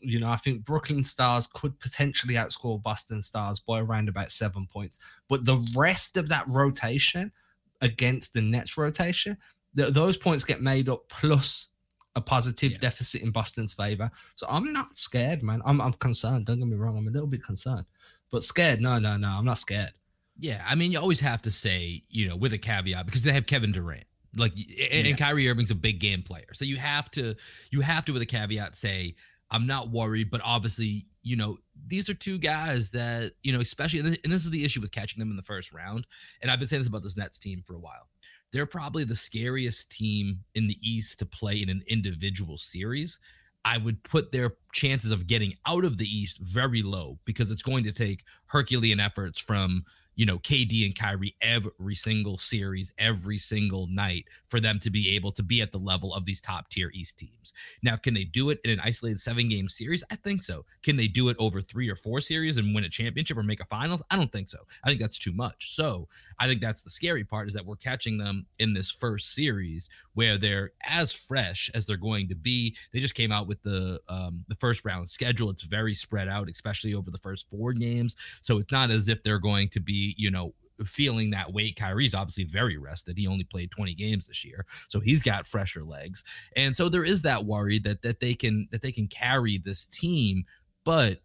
[0.00, 4.66] You know, I think Brooklyn Stars could potentially outscore Boston Stars by around about seven
[4.66, 4.98] points.
[5.28, 7.32] But the rest of that rotation
[7.80, 9.38] against the Nets rotation,
[9.76, 11.70] th- those points get made up plus
[12.16, 12.78] a positive yeah.
[12.78, 14.10] deficit in Boston's favor.
[14.36, 15.62] So I'm not scared, man.
[15.64, 16.46] I'm, I'm concerned.
[16.46, 16.96] Don't get me wrong.
[16.96, 17.86] I'm a little bit concerned,
[18.30, 18.80] but scared.
[18.80, 19.28] No, no, no.
[19.28, 19.92] I'm not scared.
[20.38, 23.32] Yeah, I mean, you always have to say, you know, with a caveat because they
[23.32, 24.04] have Kevin Durant,
[24.36, 25.10] like, and, yeah.
[25.10, 27.36] and Kyrie Irving's a big game player, so you have to,
[27.70, 29.14] you have to, with a caveat, say,
[29.50, 34.00] I'm not worried, but obviously, you know, these are two guys that, you know, especially,
[34.00, 36.06] and this is the issue with catching them in the first round,
[36.42, 38.08] and I've been saying this about this Nets team for a while.
[38.52, 43.18] They're probably the scariest team in the East to play in an individual series.
[43.64, 47.62] I would put their chances of getting out of the East very low because it's
[47.62, 49.84] going to take Herculean efforts from
[50.16, 55.14] you know, KD and Kyrie every single series, every single night for them to be
[55.14, 57.52] able to be at the level of these top tier East teams.
[57.82, 60.04] Now, can they do it in an isolated seven game series?
[60.10, 60.64] I think so.
[60.82, 63.60] Can they do it over three or four series and win a championship or make
[63.60, 64.02] a finals?
[64.10, 64.58] I don't think so.
[64.84, 65.74] I think that's too much.
[65.74, 69.34] So I think that's the scary part is that we're catching them in this first
[69.34, 72.76] series where they're as fresh as they're going to be.
[72.92, 75.50] They just came out with the um, the first round schedule.
[75.50, 78.14] It's very spread out, especially over the first four games.
[78.42, 81.76] So it's not as if they're going to be you know, feeling that weight.
[81.76, 83.16] Kyrie's obviously very rested.
[83.16, 86.24] He only played 20 games this year, so he's got fresher legs.
[86.56, 89.86] And so there is that worry that that they can that they can carry this
[89.86, 90.44] team,
[90.84, 91.20] but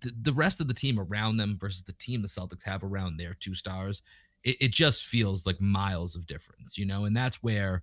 [0.00, 3.16] the, the rest of the team around them versus the team the Celtics have around
[3.16, 4.02] their two stars,
[4.44, 7.82] it, it just feels like miles of difference, you know, and that's where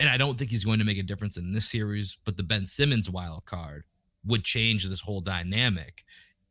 [0.00, 2.42] and I don't think he's going to make a difference in this series, but the
[2.42, 3.84] Ben Simmons wild card
[4.24, 6.04] would change this whole dynamic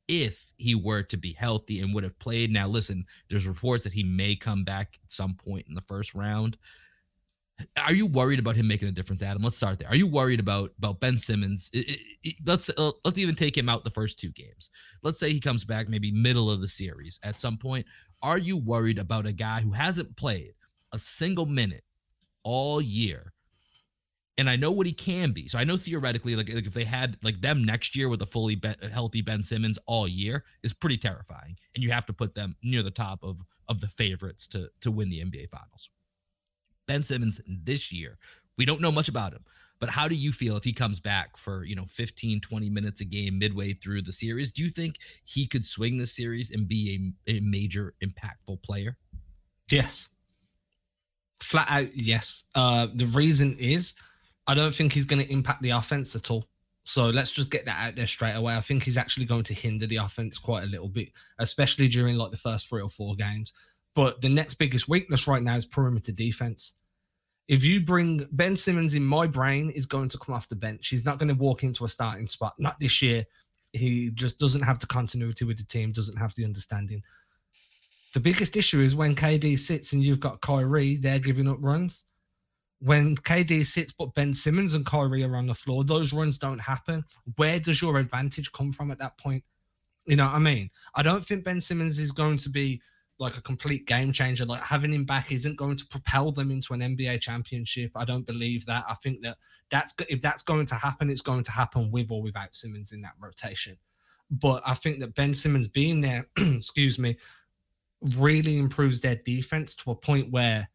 [0.08, 2.52] if he were to be healthy and would have played.
[2.52, 6.14] Now, listen, there's reports that he may come back at some point in the first
[6.14, 6.58] round.
[7.78, 9.42] Are you worried about him making a difference, Adam?
[9.42, 9.88] Let's start there.
[9.88, 11.70] Are you worried about about Ben Simmons?
[11.72, 14.70] It, it, it, let's uh, let's even take him out the first two games.
[15.04, 17.86] Let's say he comes back maybe middle of the series at some point.
[18.22, 20.54] Are you worried about a guy who hasn't played
[20.92, 21.84] a single minute
[22.44, 23.32] all year
[24.38, 25.48] and I know what he can be.
[25.48, 28.26] So I know theoretically, like, like if they had like them next year with a
[28.26, 32.36] fully be- healthy Ben Simmons all year is pretty terrifying, and you have to put
[32.36, 35.90] them near the top of of the favorites to to win the NBA Finals.
[36.88, 38.18] Ben Simmons this year,
[38.58, 39.46] we don't know much about him,
[39.80, 43.02] but how do you feel if he comes back for you know 15, 20 minutes
[43.02, 44.52] a game midway through the series?
[44.52, 48.98] Do you think he could swing the series and be a, a major impactful player?
[49.72, 50.10] Yes,
[51.42, 52.44] flat out yes.
[52.54, 53.94] Uh, the reason is
[54.48, 56.46] I don't think he's going to impact the offense at all.
[56.84, 58.56] So let's just get that out there straight away.
[58.56, 62.16] I think he's actually going to hinder the offense quite a little bit, especially during
[62.16, 63.54] like the first three or four games.
[63.96, 66.76] But the next biggest weakness right now is perimeter defense.
[67.48, 70.88] If you bring Ben Simmons in my brain is going to come off the bench.
[70.88, 72.54] He's not going to walk into a starting spot.
[72.60, 73.26] Not this year.
[73.72, 77.04] He just doesn't have the continuity with the team, doesn't have the understanding.
[78.14, 82.06] The biggest issue is when KD sits and you've got Kyrie, they're giving up runs
[82.80, 86.60] when KD sits but Ben Simmons and Kyrie are on the floor, those runs don't
[86.60, 87.06] happen.
[87.36, 89.44] Where does your advantage come from at that point?
[90.06, 90.70] You know what I mean?
[90.94, 92.82] I don't think Ben Simmons is going to be
[93.18, 94.46] like a complete game changer.
[94.46, 97.92] Like having him back isn't going to propel them into an NBA championship.
[97.96, 98.84] I don't believe that.
[98.88, 99.38] I think that
[99.72, 103.02] that's if that's going to happen, it's going to happen with or without Simmons in
[103.02, 103.78] that rotation.
[104.30, 107.18] But I think that Ben Simmons being there, excuse me,
[108.18, 110.70] really improves their defense to a point where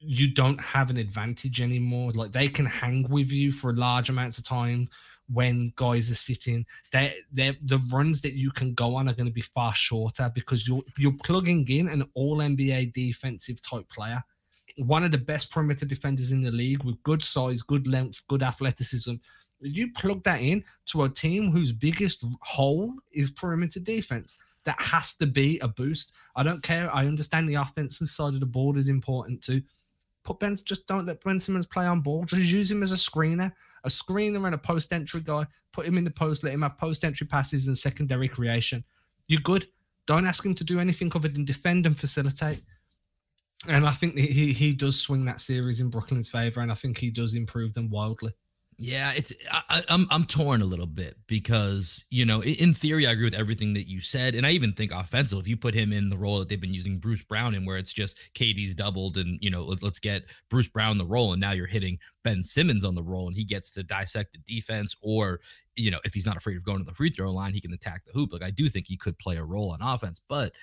[0.00, 2.12] you don't have an advantage anymore.
[2.12, 4.88] Like they can hang with you for large amounts of time
[5.30, 6.66] when guys are sitting.
[6.92, 10.30] They they the runs that you can go on are going to be far shorter
[10.34, 14.22] because you're you're plugging in an all NBA defensive type player.
[14.76, 18.42] One of the best perimeter defenders in the league with good size, good length, good
[18.42, 19.14] athleticism.
[19.60, 24.36] You plug that in to a team whose biggest hole is perimeter defense.
[24.64, 26.12] That has to be a boost.
[26.36, 26.94] I don't care.
[26.94, 29.62] I understand the offensive side of the board is important too
[30.28, 32.24] put Ben, just don't let Ben Simmons play on ball.
[32.24, 33.50] Just use him as a screener,
[33.84, 35.46] a screener and a post entry guy.
[35.72, 38.84] Put him in the post, let him have post entry passes and secondary creation.
[39.26, 39.66] You're good.
[40.06, 42.60] Don't ask him to do anything other than defend and facilitate.
[43.66, 46.98] And I think he he does swing that series in Brooklyn's favor, and I think
[46.98, 48.34] he does improve them wildly.
[48.80, 53.08] Yeah, it's I, am I'm, I'm torn a little bit because you know in theory
[53.08, 55.40] I agree with everything that you said, and I even think offensive.
[55.40, 57.76] If you put him in the role that they've been using Bruce Brown in, where
[57.76, 61.40] it's just KD's doubled, and you know let, us get Bruce Brown the role, and
[61.40, 64.94] now you're hitting Ben Simmons on the role, and he gets to dissect the defense,
[65.02, 65.40] or
[65.74, 67.72] you know if he's not afraid of going to the free throw line, he can
[67.72, 68.32] attack the hoop.
[68.32, 70.54] Like I do think he could play a role on offense, but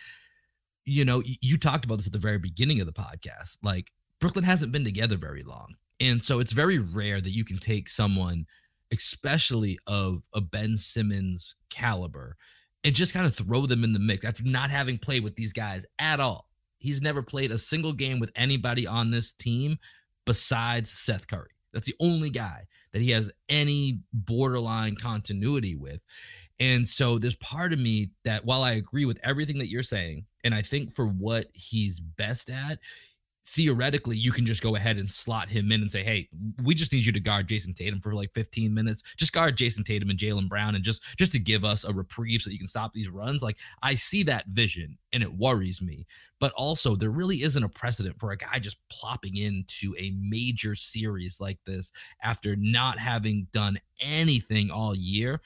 [0.86, 3.92] you know you talked about this at the very beginning of the podcast, like
[4.22, 7.90] Brooklyn hasn't been together very long and so it's very rare that you can take
[7.90, 8.46] someone,
[8.92, 12.36] especially of a Ben Simmons caliber,
[12.84, 15.54] and just kind of throw them in the mix after not having played with these
[15.54, 16.48] guys at all.
[16.78, 19.78] He's never played a single game with anybody on this team
[20.26, 21.50] besides Seth Curry.
[21.74, 26.02] That's the only guy that he has any borderline continuity with.
[26.60, 30.26] And so there's part of me that while I agree with everything that you're saying,
[30.44, 32.80] and I think for what he's best at,
[33.48, 36.28] theoretically you can just go ahead and slot him in and say, hey,
[36.64, 39.04] we just need you to guard Jayson Tatum for like 15 minutes.
[39.18, 42.42] Just guard Jayson Tatum and Jaylen Brown and just just to give us a reprieve
[42.42, 43.44] so you can stop these runs.
[43.44, 46.08] Like I see that vision and it worries me.
[46.40, 50.74] But also there really isn't a precedent for a guy just plopping into a major
[50.74, 51.92] series like this
[52.24, 55.42] after not having done anything all year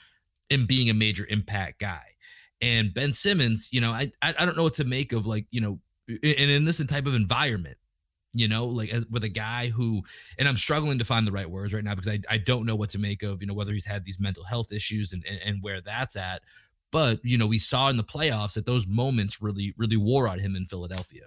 [0.49, 2.03] and being a major impact guy.
[2.61, 5.59] And Ben Simmons, you know, I I don't know what to make of like, you
[5.59, 7.77] know, and in this type of environment
[8.33, 10.03] you know, like with a guy who,
[10.37, 12.75] and I'm struggling to find the right words right now because I, I don't know
[12.75, 15.39] what to make of, you know, whether he's had these mental health issues and, and,
[15.43, 16.41] and where that's at.
[16.91, 20.39] But, you know, we saw in the playoffs that those moments really, really wore on
[20.39, 21.23] him in Philadelphia.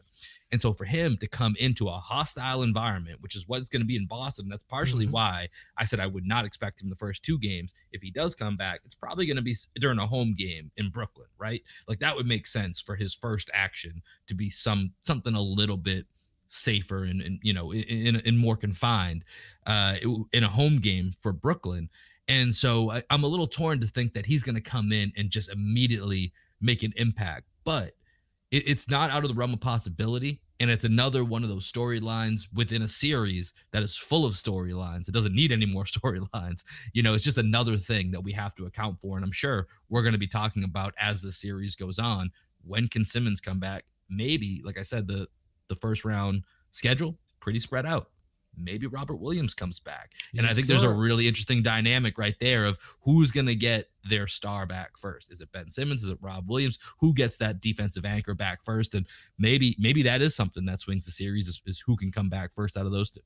[0.50, 3.80] And so for him to come into a hostile environment, which is what it's going
[3.80, 5.14] to be in Boston, that's partially mm-hmm.
[5.14, 5.48] why
[5.78, 7.74] I said I would not expect him the first two games.
[7.92, 10.90] If he does come back, it's probably going to be during a home game in
[10.90, 11.62] Brooklyn, right?
[11.88, 15.76] Like that would make sense for his first action to be some something a little
[15.76, 16.06] bit
[16.52, 19.24] safer and, and you know in, in more confined
[19.66, 19.96] uh,
[20.32, 21.88] in a home game for Brooklyn.
[22.28, 25.12] And so I, I'm a little torn to think that he's going to come in
[25.16, 27.94] and just immediately make an impact, but
[28.50, 30.40] it, it's not out of the realm of possibility.
[30.60, 35.08] And it's another one of those storylines within a series that is full of storylines.
[35.08, 36.62] It doesn't need any more storylines.
[36.92, 39.16] You know, it's just another thing that we have to account for.
[39.16, 42.30] And I'm sure we're going to be talking about as the series goes on.
[42.64, 43.86] When can Simmons come back?
[44.08, 45.26] Maybe, like I said, the
[45.72, 48.08] the first round schedule pretty spread out.
[48.56, 50.12] Maybe Robert Williams comes back.
[50.32, 50.72] And yes, I think sir.
[50.72, 54.98] there's a really interesting dynamic right there of who's going to get their star back
[54.98, 55.32] first.
[55.32, 56.02] Is it Ben Simmons?
[56.02, 56.78] Is it Rob Williams?
[57.00, 58.94] Who gets that defensive anchor back first?
[58.94, 59.06] And
[59.38, 62.52] maybe maybe that is something that swings the series is, is who can come back
[62.52, 63.20] first out of those two.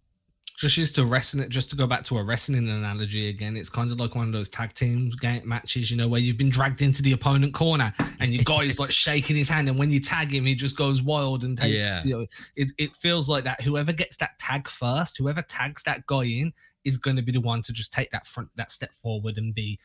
[0.56, 3.90] Just used to wrestling just to go back to a wrestling analogy again it's kind
[3.92, 6.80] of like one of those tag team game matches you know where you've been dragged
[6.80, 10.00] into the opponent corner and your guy is like shaking his hand and when you
[10.00, 12.02] tag him he just goes wild and takes Yeah.
[12.04, 12.26] you know
[12.56, 13.60] it, it feels like that.
[13.60, 16.52] Whoever gets that tag first whoever tags that guy in
[16.84, 19.54] is going to be the one to just take that front that step forward and
[19.54, 19.78] be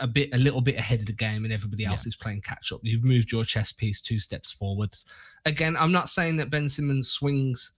[0.00, 2.72] a bit a little bit ahead of the game and everybody else is playing catch
[2.72, 2.80] up.
[2.82, 5.06] You've moved your chess piece two steps forwards.
[5.46, 7.72] Again i'm not saying that ben simmons swings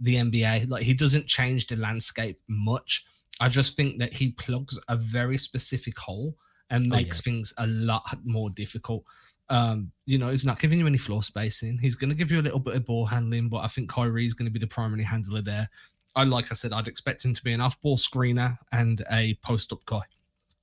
[0.00, 0.68] the NBA.
[0.68, 3.04] Like he doesn't change the landscape much.
[3.40, 6.36] I just think that he plugs a very specific hole
[6.70, 9.04] and Oh, makes things a lot more difficult.
[9.48, 11.78] Um, you know, he's not giving you any floor spacing.
[11.78, 14.26] He's going to give you a little bit of ball handling, but I think Kyrie
[14.26, 15.68] is going to be the primary handler there.
[16.14, 19.84] I like I said, I'd expect him to be an off-ball screener and a post-up
[19.86, 20.02] guy,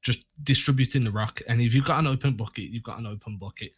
[0.02, 1.42] just distributing the rock.
[1.48, 3.72] And if you've got an open bucket, you've got an open bucket.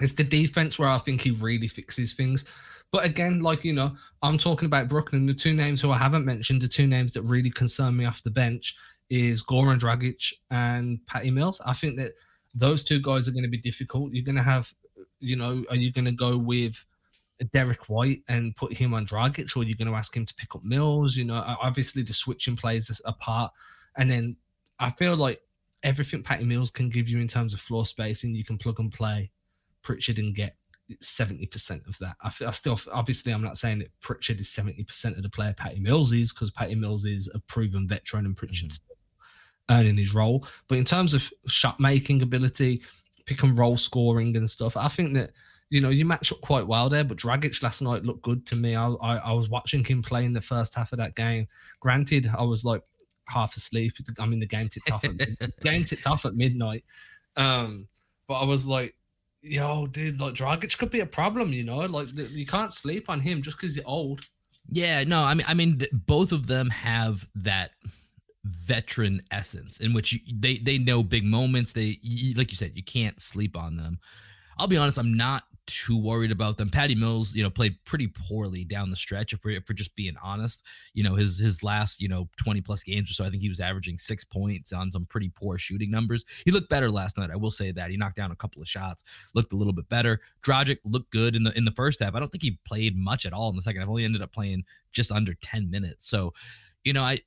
[0.00, 2.44] It's the defense where I think he really fixes things.
[2.92, 5.26] But again, like you know, I'm talking about Brooklyn.
[5.26, 8.22] The two names who I haven't mentioned, the two names that really concern me off
[8.22, 8.76] the bench,
[9.10, 11.60] is Goran Dragic and Patty Mills.
[11.64, 12.12] I think that
[12.54, 14.12] those two guys are going to be difficult.
[14.12, 14.72] You're going to have,
[15.20, 16.84] you know, are you going to go with
[17.52, 20.34] Derrick White and put him on Dragic, or are you going to ask him to
[20.34, 21.16] pick up Mills?
[21.16, 23.52] You know, obviously the switching plays a part,
[23.96, 24.36] and then
[24.78, 25.40] I feel like
[25.82, 28.92] everything Patty Mills can give you in terms of floor spacing, you can plug and
[28.92, 29.30] play
[29.82, 30.56] Pritchard and get
[31.00, 32.16] 70% of that.
[32.22, 35.80] I, I still, obviously, I'm not saying that Pritchard is 70% of the player Patty
[35.80, 38.80] Mills is because Patty Mills is a proven veteran and Pritchard's
[39.70, 40.46] earning his role.
[40.68, 42.82] But in terms of shot making ability,
[43.26, 45.30] pick and roll scoring and stuff, I think that,
[45.70, 47.04] you know, you match up quite well there.
[47.04, 48.76] But Dragic last night looked good to me.
[48.76, 51.48] I, I, I was watching him play in the first half of that game.
[51.80, 52.82] Granted, I was like
[53.28, 53.94] half asleep.
[54.18, 55.16] I mean, the game tipped off at,
[55.62, 56.84] game tipped off at midnight.
[57.36, 57.88] Um,
[58.28, 58.94] but I was like,
[59.42, 61.78] yo, dude, like Dragic could be a problem, you know.
[61.78, 64.24] Like you can't sleep on him just because you're old.
[64.70, 67.72] Yeah, no, I mean, I mean, th- both of them have that
[68.44, 71.72] veteran essence in which you, they they know big moments.
[71.72, 73.98] They you, like you said, you can't sleep on them.
[74.58, 76.68] I'll be honest, I'm not too worried about them.
[76.68, 79.32] Patty Mills, you know, played pretty poorly down the stretch.
[79.32, 82.60] If we're, if we're just being honest, you know, his his last you know 20
[82.60, 85.58] plus games or so, I think he was averaging six points on some pretty poor
[85.58, 86.24] shooting numbers.
[86.44, 87.30] He looked better last night.
[87.30, 89.04] I will say that he knocked down a couple of shots,
[89.34, 90.20] looked a little bit better.
[90.42, 92.14] Dragic looked good in the in the first half.
[92.14, 94.32] I don't think he played much at all in the second I've Only ended up
[94.32, 96.06] playing just under 10 minutes.
[96.08, 96.34] So,
[96.84, 97.20] you know, I-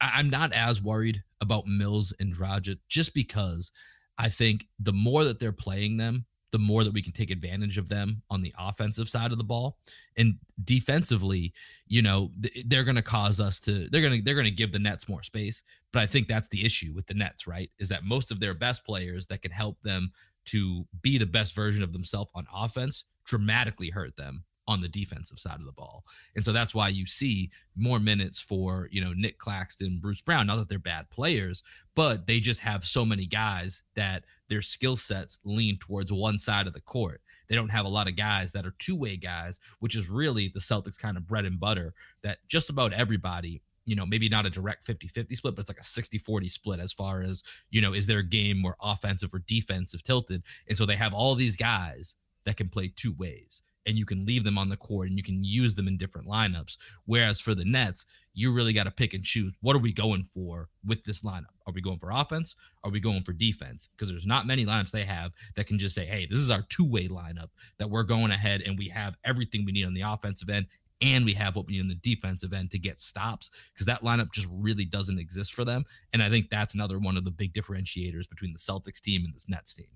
[0.00, 3.70] I'm not as worried about Mills and Dragic just because
[4.18, 7.78] I think the more that they're playing them, the more that we can take advantage
[7.78, 9.78] of them on the offensive side of the ball.
[10.16, 11.52] And defensively,
[11.86, 12.30] you know,
[12.66, 15.08] they're going to cause us to they're going to they're going to give the Nets
[15.08, 17.70] more space, but I think that's the issue with the Nets, right?
[17.78, 20.12] Is that most of their best players that can help them
[20.46, 25.38] to be the best version of themselves on offense dramatically hurt them on the defensive
[25.38, 26.04] side of the ball.
[26.36, 30.46] And so that's why you see more minutes for, you know, Nic Claxton, Bruce Brown,
[30.46, 31.62] not that they're bad players,
[31.96, 36.66] but they just have so many guys that their skill sets lean towards one side
[36.66, 37.22] of the court.
[37.48, 40.60] They don't have a lot of guys that are two-way guys, which is really the
[40.60, 44.50] Celtics kind of bread and butter that just about everybody you know, maybe not a
[44.50, 47.80] direct 50 50 split, but it's like a 60 40 split as far as, you
[47.80, 50.44] know, is their game more offensive or defensive tilted?
[50.68, 54.26] And so they have all these guys that can play two ways and you can
[54.26, 56.76] leave them on the court and you can use them in different lineups.
[57.06, 58.04] Whereas for the Nets,
[58.34, 59.54] you really got to pick and choose.
[59.60, 61.54] What are we going for with this lineup?
[61.66, 62.54] Are we going for offense?
[62.84, 63.88] Are we going for defense?
[63.92, 66.62] Because there's not many lineups they have that can just say, hey, this is our
[66.68, 70.02] two way lineup that we're going ahead and we have everything we need on the
[70.02, 70.66] offensive end
[71.00, 74.02] and we have what we need on the defensive end to get stops because that
[74.02, 75.84] lineup just really doesn't exist for them.
[76.12, 79.34] And I think that's another one of the big differentiators between the Celtics team and
[79.34, 79.86] this Nets team.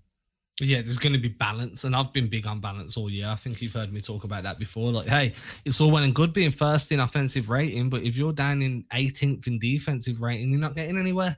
[0.61, 3.27] Yeah, there's going to be balance, and I've been big on balance all year.
[3.29, 4.93] I think you've heard me talk about that before.
[4.93, 5.33] Like, hey,
[5.65, 8.85] it's all well and good being first in offensive rating, but if you're down in
[8.93, 11.37] 18th in defensive rating, you're not getting anywhere.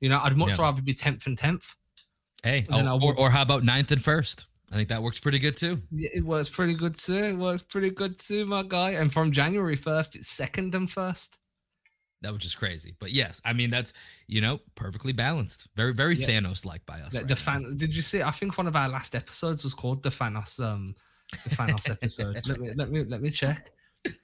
[0.00, 0.62] You know, I'd much Yeah.
[0.62, 1.76] rather be 10th and 10th.
[2.42, 4.46] Hey, And then I oh, or, or how about ninth and first?
[4.72, 5.80] I think that works pretty good too.
[5.92, 7.14] Yeah, it works pretty good too.
[7.14, 8.90] It works pretty good too, my guy.
[8.90, 11.38] And from January 1st, it's second and first.
[12.22, 12.94] That was just crazy.
[12.98, 13.92] But yes, I mean that's
[14.26, 15.68] you know perfectly balanced.
[15.76, 16.26] Very very Yeah.
[16.28, 17.12] Thanos like by us.
[17.12, 17.76] The, right the fan.
[17.76, 18.22] Did you see?
[18.22, 20.58] I think one of our last episodes was called the Thanos.
[20.58, 20.94] Um,
[21.44, 22.40] the Thanos episode.
[22.48, 23.70] let me let me let me check.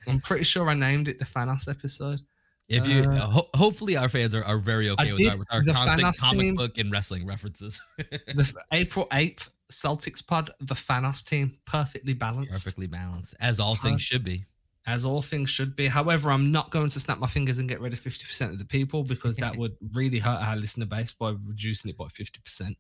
[0.07, 2.20] I'm pretty sure I named it the Thanos episode.
[2.68, 5.49] If you Uh, ho- hopefully our fans are, are very okay with did our, with
[5.53, 6.55] our constant Thanos comic team.
[6.55, 7.82] book and wrestling references.
[7.99, 14.01] The April 8th Celtics pod, the Thanos team, perfectly balanced, perfectly balanced, as all things
[14.01, 14.47] should be.
[14.87, 15.87] As all things should be.
[15.87, 18.64] However, I'm not going to snap my fingers and get rid of 50% of the
[18.64, 22.74] people because that would really hurt our listener base by reducing it by 50%.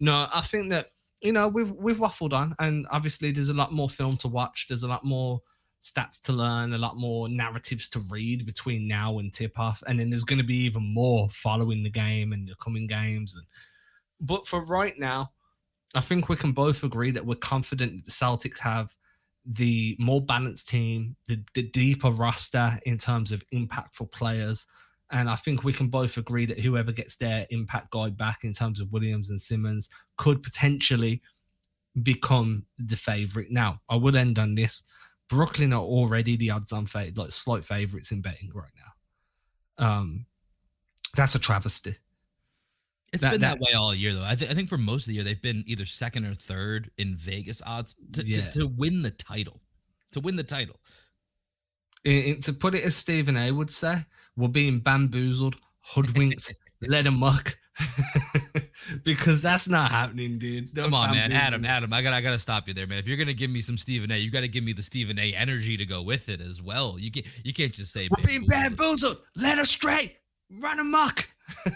[0.00, 0.88] No, I think that,
[1.20, 4.66] you know, we've we've waffled on and obviously there's a lot more film to watch.
[4.68, 5.42] There's a lot more
[5.84, 10.00] stats to learn, a lot more narratives to read between now and tip off, and
[10.00, 13.34] then there's going to be even more following the game and the coming games.
[13.36, 13.44] And
[14.20, 15.32] but for right now,
[15.94, 18.96] I think we can both agree that we're confident the Celtics have
[19.44, 24.66] the more balanced team, the, the deeper roster in terms of impactful players.
[25.10, 28.52] And I think we can both agree that whoever gets their impact guy back in
[28.52, 31.20] terms of Williams and Simmons could potentially
[32.02, 33.50] become the favorite.
[33.50, 34.82] Now, I would end on this.
[35.28, 39.86] Brooklyn are already the odds on fade, like slight favorites in betting right now.
[39.86, 40.26] Um,
[41.14, 41.96] that's a travesty.
[43.14, 44.24] It's that, been that, that, way all year, though.
[44.24, 46.90] I, th- I, think for most of the year, they've been either second or third
[46.98, 48.50] in Vegas odds to, yeah.
[48.50, 49.60] to, to win the title.
[50.12, 50.74] To win the title.
[52.04, 54.04] To put it as Stephen A would say,
[54.36, 56.52] we're being bamboozled, hoodwinked,
[56.82, 57.56] led amok.
[59.04, 60.74] because that's not happening, dude.
[60.74, 61.64] Come on, man, Adam.
[61.64, 62.98] Adam, I gotta, I gotta stop you there, man.
[62.98, 65.34] If you're gonna give me some Stephen A, you gotta give me the Stephen A
[65.34, 66.96] energy to go with it as well.
[66.98, 70.16] You can't, you can't just say we're being bamboozled, led astray,
[70.50, 71.28] run amok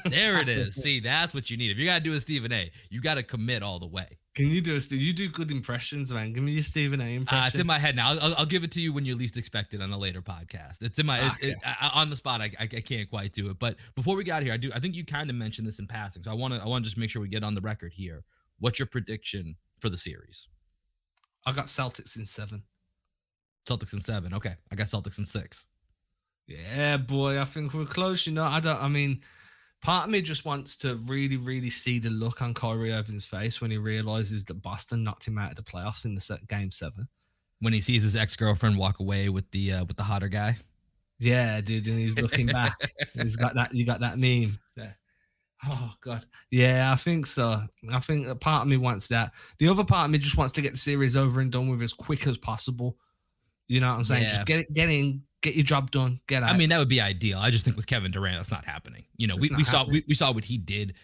[0.04, 0.74] there it is.
[0.82, 1.70] See, that's what you need.
[1.70, 4.18] If you gotta do a Stephen A, you gotta commit all the way.
[4.34, 4.94] Can you do a?
[4.94, 6.32] You do good impressions, man.
[6.32, 7.42] Give me your Stephen A impression.
[7.42, 8.10] Uh, it's in my head now.
[8.10, 10.80] I'll, I'll, give it to you when you're least expect it on a later podcast.
[10.80, 12.40] It's in my it, it, I, on the spot.
[12.40, 13.58] I, I, I can't quite do it.
[13.58, 14.70] But before we got here, I do.
[14.74, 16.84] I think you kind of mentioned this in passing, so I want to I want
[16.84, 18.24] to just make sure we get on the record here.
[18.60, 20.48] What's your prediction for the series?
[21.44, 22.62] I got Celtics in seven.
[23.66, 24.34] Celtics in seven.
[24.34, 25.66] Okay, I got Celtics in six.
[26.46, 27.40] Yeah, boy.
[27.40, 28.26] I think we're close.
[28.26, 28.80] You know, I don't.
[28.80, 29.20] I mean
[29.82, 33.60] part of me just wants to really, really see the look on Kyrie Irving's face
[33.60, 36.70] when he realizes that Boston knocked him out of the playoffs in the set, game
[36.70, 37.08] seven.
[37.60, 40.56] When he sees his ex girlfriend walk away with the uh, with the hotter guy.
[41.18, 42.76] Yeah, dude, and he's looking back.
[43.14, 43.74] he's got that.
[43.74, 44.56] You got that meme.
[44.76, 44.92] Yeah.
[45.66, 47.62] Oh god, yeah, I think so.
[47.92, 49.32] I think a part of me wants that.
[49.58, 51.82] The other part of me just wants to get the series over and done with
[51.82, 52.96] as quick as possible.
[53.66, 54.22] You know what I'm saying?
[54.22, 54.34] Yeah.
[54.34, 56.50] Just get it, get in, get your job done, get out.
[56.50, 57.38] I mean, that would be ideal.
[57.38, 59.04] I just think with Kevin Durant, that's not happening.
[59.16, 60.94] You know, we, we saw we, we saw what he did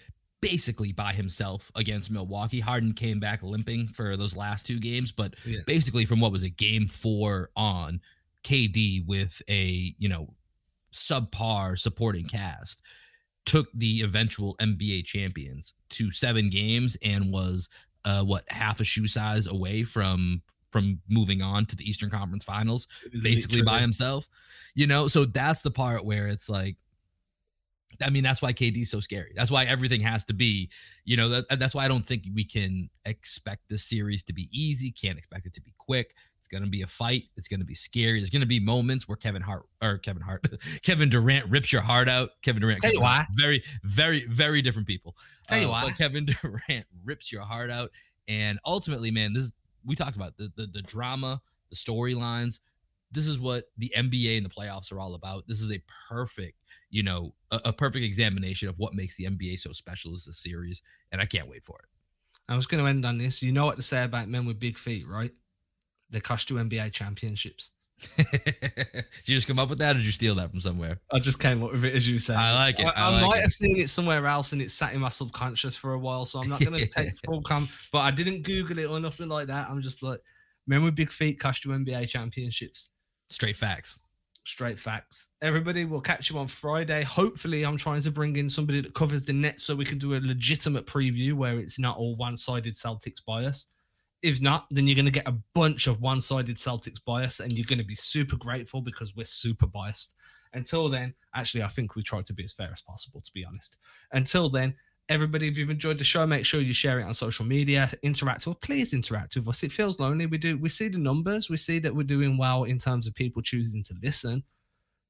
[0.40, 2.60] basically by himself against Milwaukee.
[2.60, 5.60] Harden came back limping for those last two games, but yeah.
[5.66, 8.00] basically from what was a game four on,
[8.44, 10.34] KD with a you know
[10.92, 12.82] subpar supporting cast
[13.44, 17.68] took the eventual NBA champions to seven games and was
[18.04, 20.42] uh what half a shoe size away from
[20.74, 22.88] from moving on to the Eastern Conference Finals
[23.22, 24.26] basically by himself.
[24.74, 26.74] You know, so that's the part where it's like
[28.02, 29.32] I mean, that's why KD's so scary.
[29.36, 30.68] That's why everything has to be,
[31.04, 34.48] you know, that, that's why I don't think we can expect this series to be
[34.50, 34.90] easy.
[34.90, 36.16] Can't expect it to be quick.
[36.40, 37.26] It's going to be a fight.
[37.36, 38.18] It's going to be scary.
[38.18, 40.44] There's going to be moments where Kevin Hart or Kevin Hart,
[40.82, 42.30] Kevin Durant rips your heart out.
[42.42, 43.26] Kevin Durant, Tell you why.
[43.30, 45.16] very, very, very different people.
[45.46, 45.84] Tell you uh, why.
[45.84, 47.92] But Kevin Durant rips your heart out.
[48.26, 49.52] And ultimately, man, this is
[49.84, 52.60] we talked about the the, the drama, the storylines.
[53.10, 55.44] This is what the NBA and the playoffs are all about.
[55.46, 56.58] This is a perfect,
[56.90, 60.32] you know, a, a perfect examination of what makes the NBA so special is the
[60.32, 60.82] series,
[61.12, 61.88] and I can't wait for it.
[62.48, 63.42] I was going to end on this.
[63.42, 65.32] You know what to say about men with big feet, right?
[66.10, 67.72] They cost you NBA championships.
[68.16, 70.98] Did you just come up with that, or did you steal that from somewhere?
[71.12, 72.36] I just came up with it as you said.
[72.36, 72.86] I like it.
[72.86, 73.42] I, I, I like might it.
[73.42, 76.24] have seen it somewhere else, and it sat in my subconscious for a while.
[76.24, 77.68] So I'm not going to take full come.
[77.92, 79.68] But I didn't Google it or nothing like that.
[79.68, 80.20] I'm just like,
[80.66, 82.90] remember big feet cost you NBA championships.
[83.28, 83.98] Straight facts.
[84.46, 85.28] Straight facts.
[85.40, 87.02] Everybody, we'll catch you on Friday.
[87.02, 90.14] Hopefully, I'm trying to bring in somebody that covers the net so we can do
[90.14, 93.66] a legitimate preview where it's not all one-sided Celtics bias.
[94.24, 97.52] If not, then you're going to get a bunch of one sided Celtics bias and
[97.52, 100.14] you're going to be super grateful because we're super biased.
[100.54, 103.44] Until then, actually, I think we tried to be as fair as possible, to be
[103.44, 103.76] honest.
[104.12, 104.76] Until then,
[105.10, 108.46] everybody, if you've enjoyed the show, make sure you share it on social media, interact
[108.46, 109.62] with, please interact with us.
[109.62, 110.24] It feels lonely.
[110.24, 113.14] We do, we see the numbers, we see that we're doing well in terms of
[113.14, 114.42] people choosing to listen,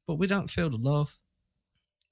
[0.09, 1.17] but we don't feel the love.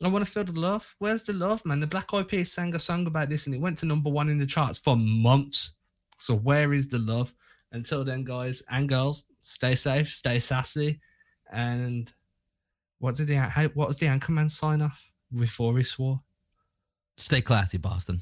[0.01, 0.95] I want to feel the love.
[1.01, 1.81] Where's the love, man?
[1.81, 4.29] The Black Eyed Peas sang a song about this and it went to number one
[4.29, 5.75] in the charts for months.
[6.23, 7.35] So where is the love?
[7.73, 11.01] Until then, guys and girls, stay safe, stay sassy,
[11.51, 12.13] and
[13.01, 13.39] what did the
[13.75, 16.21] what was the anchorman sign off before he swore?
[17.17, 18.21] Stay classy, Boston.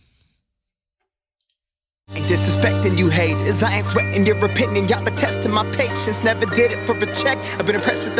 [2.12, 3.62] Ain't disrespecting you haters.
[3.62, 4.88] I ain't sweating your opinion.
[4.88, 6.24] Y'all been testing my patience.
[6.24, 7.38] Never did it for a check.
[7.58, 8.19] I've been impressed with the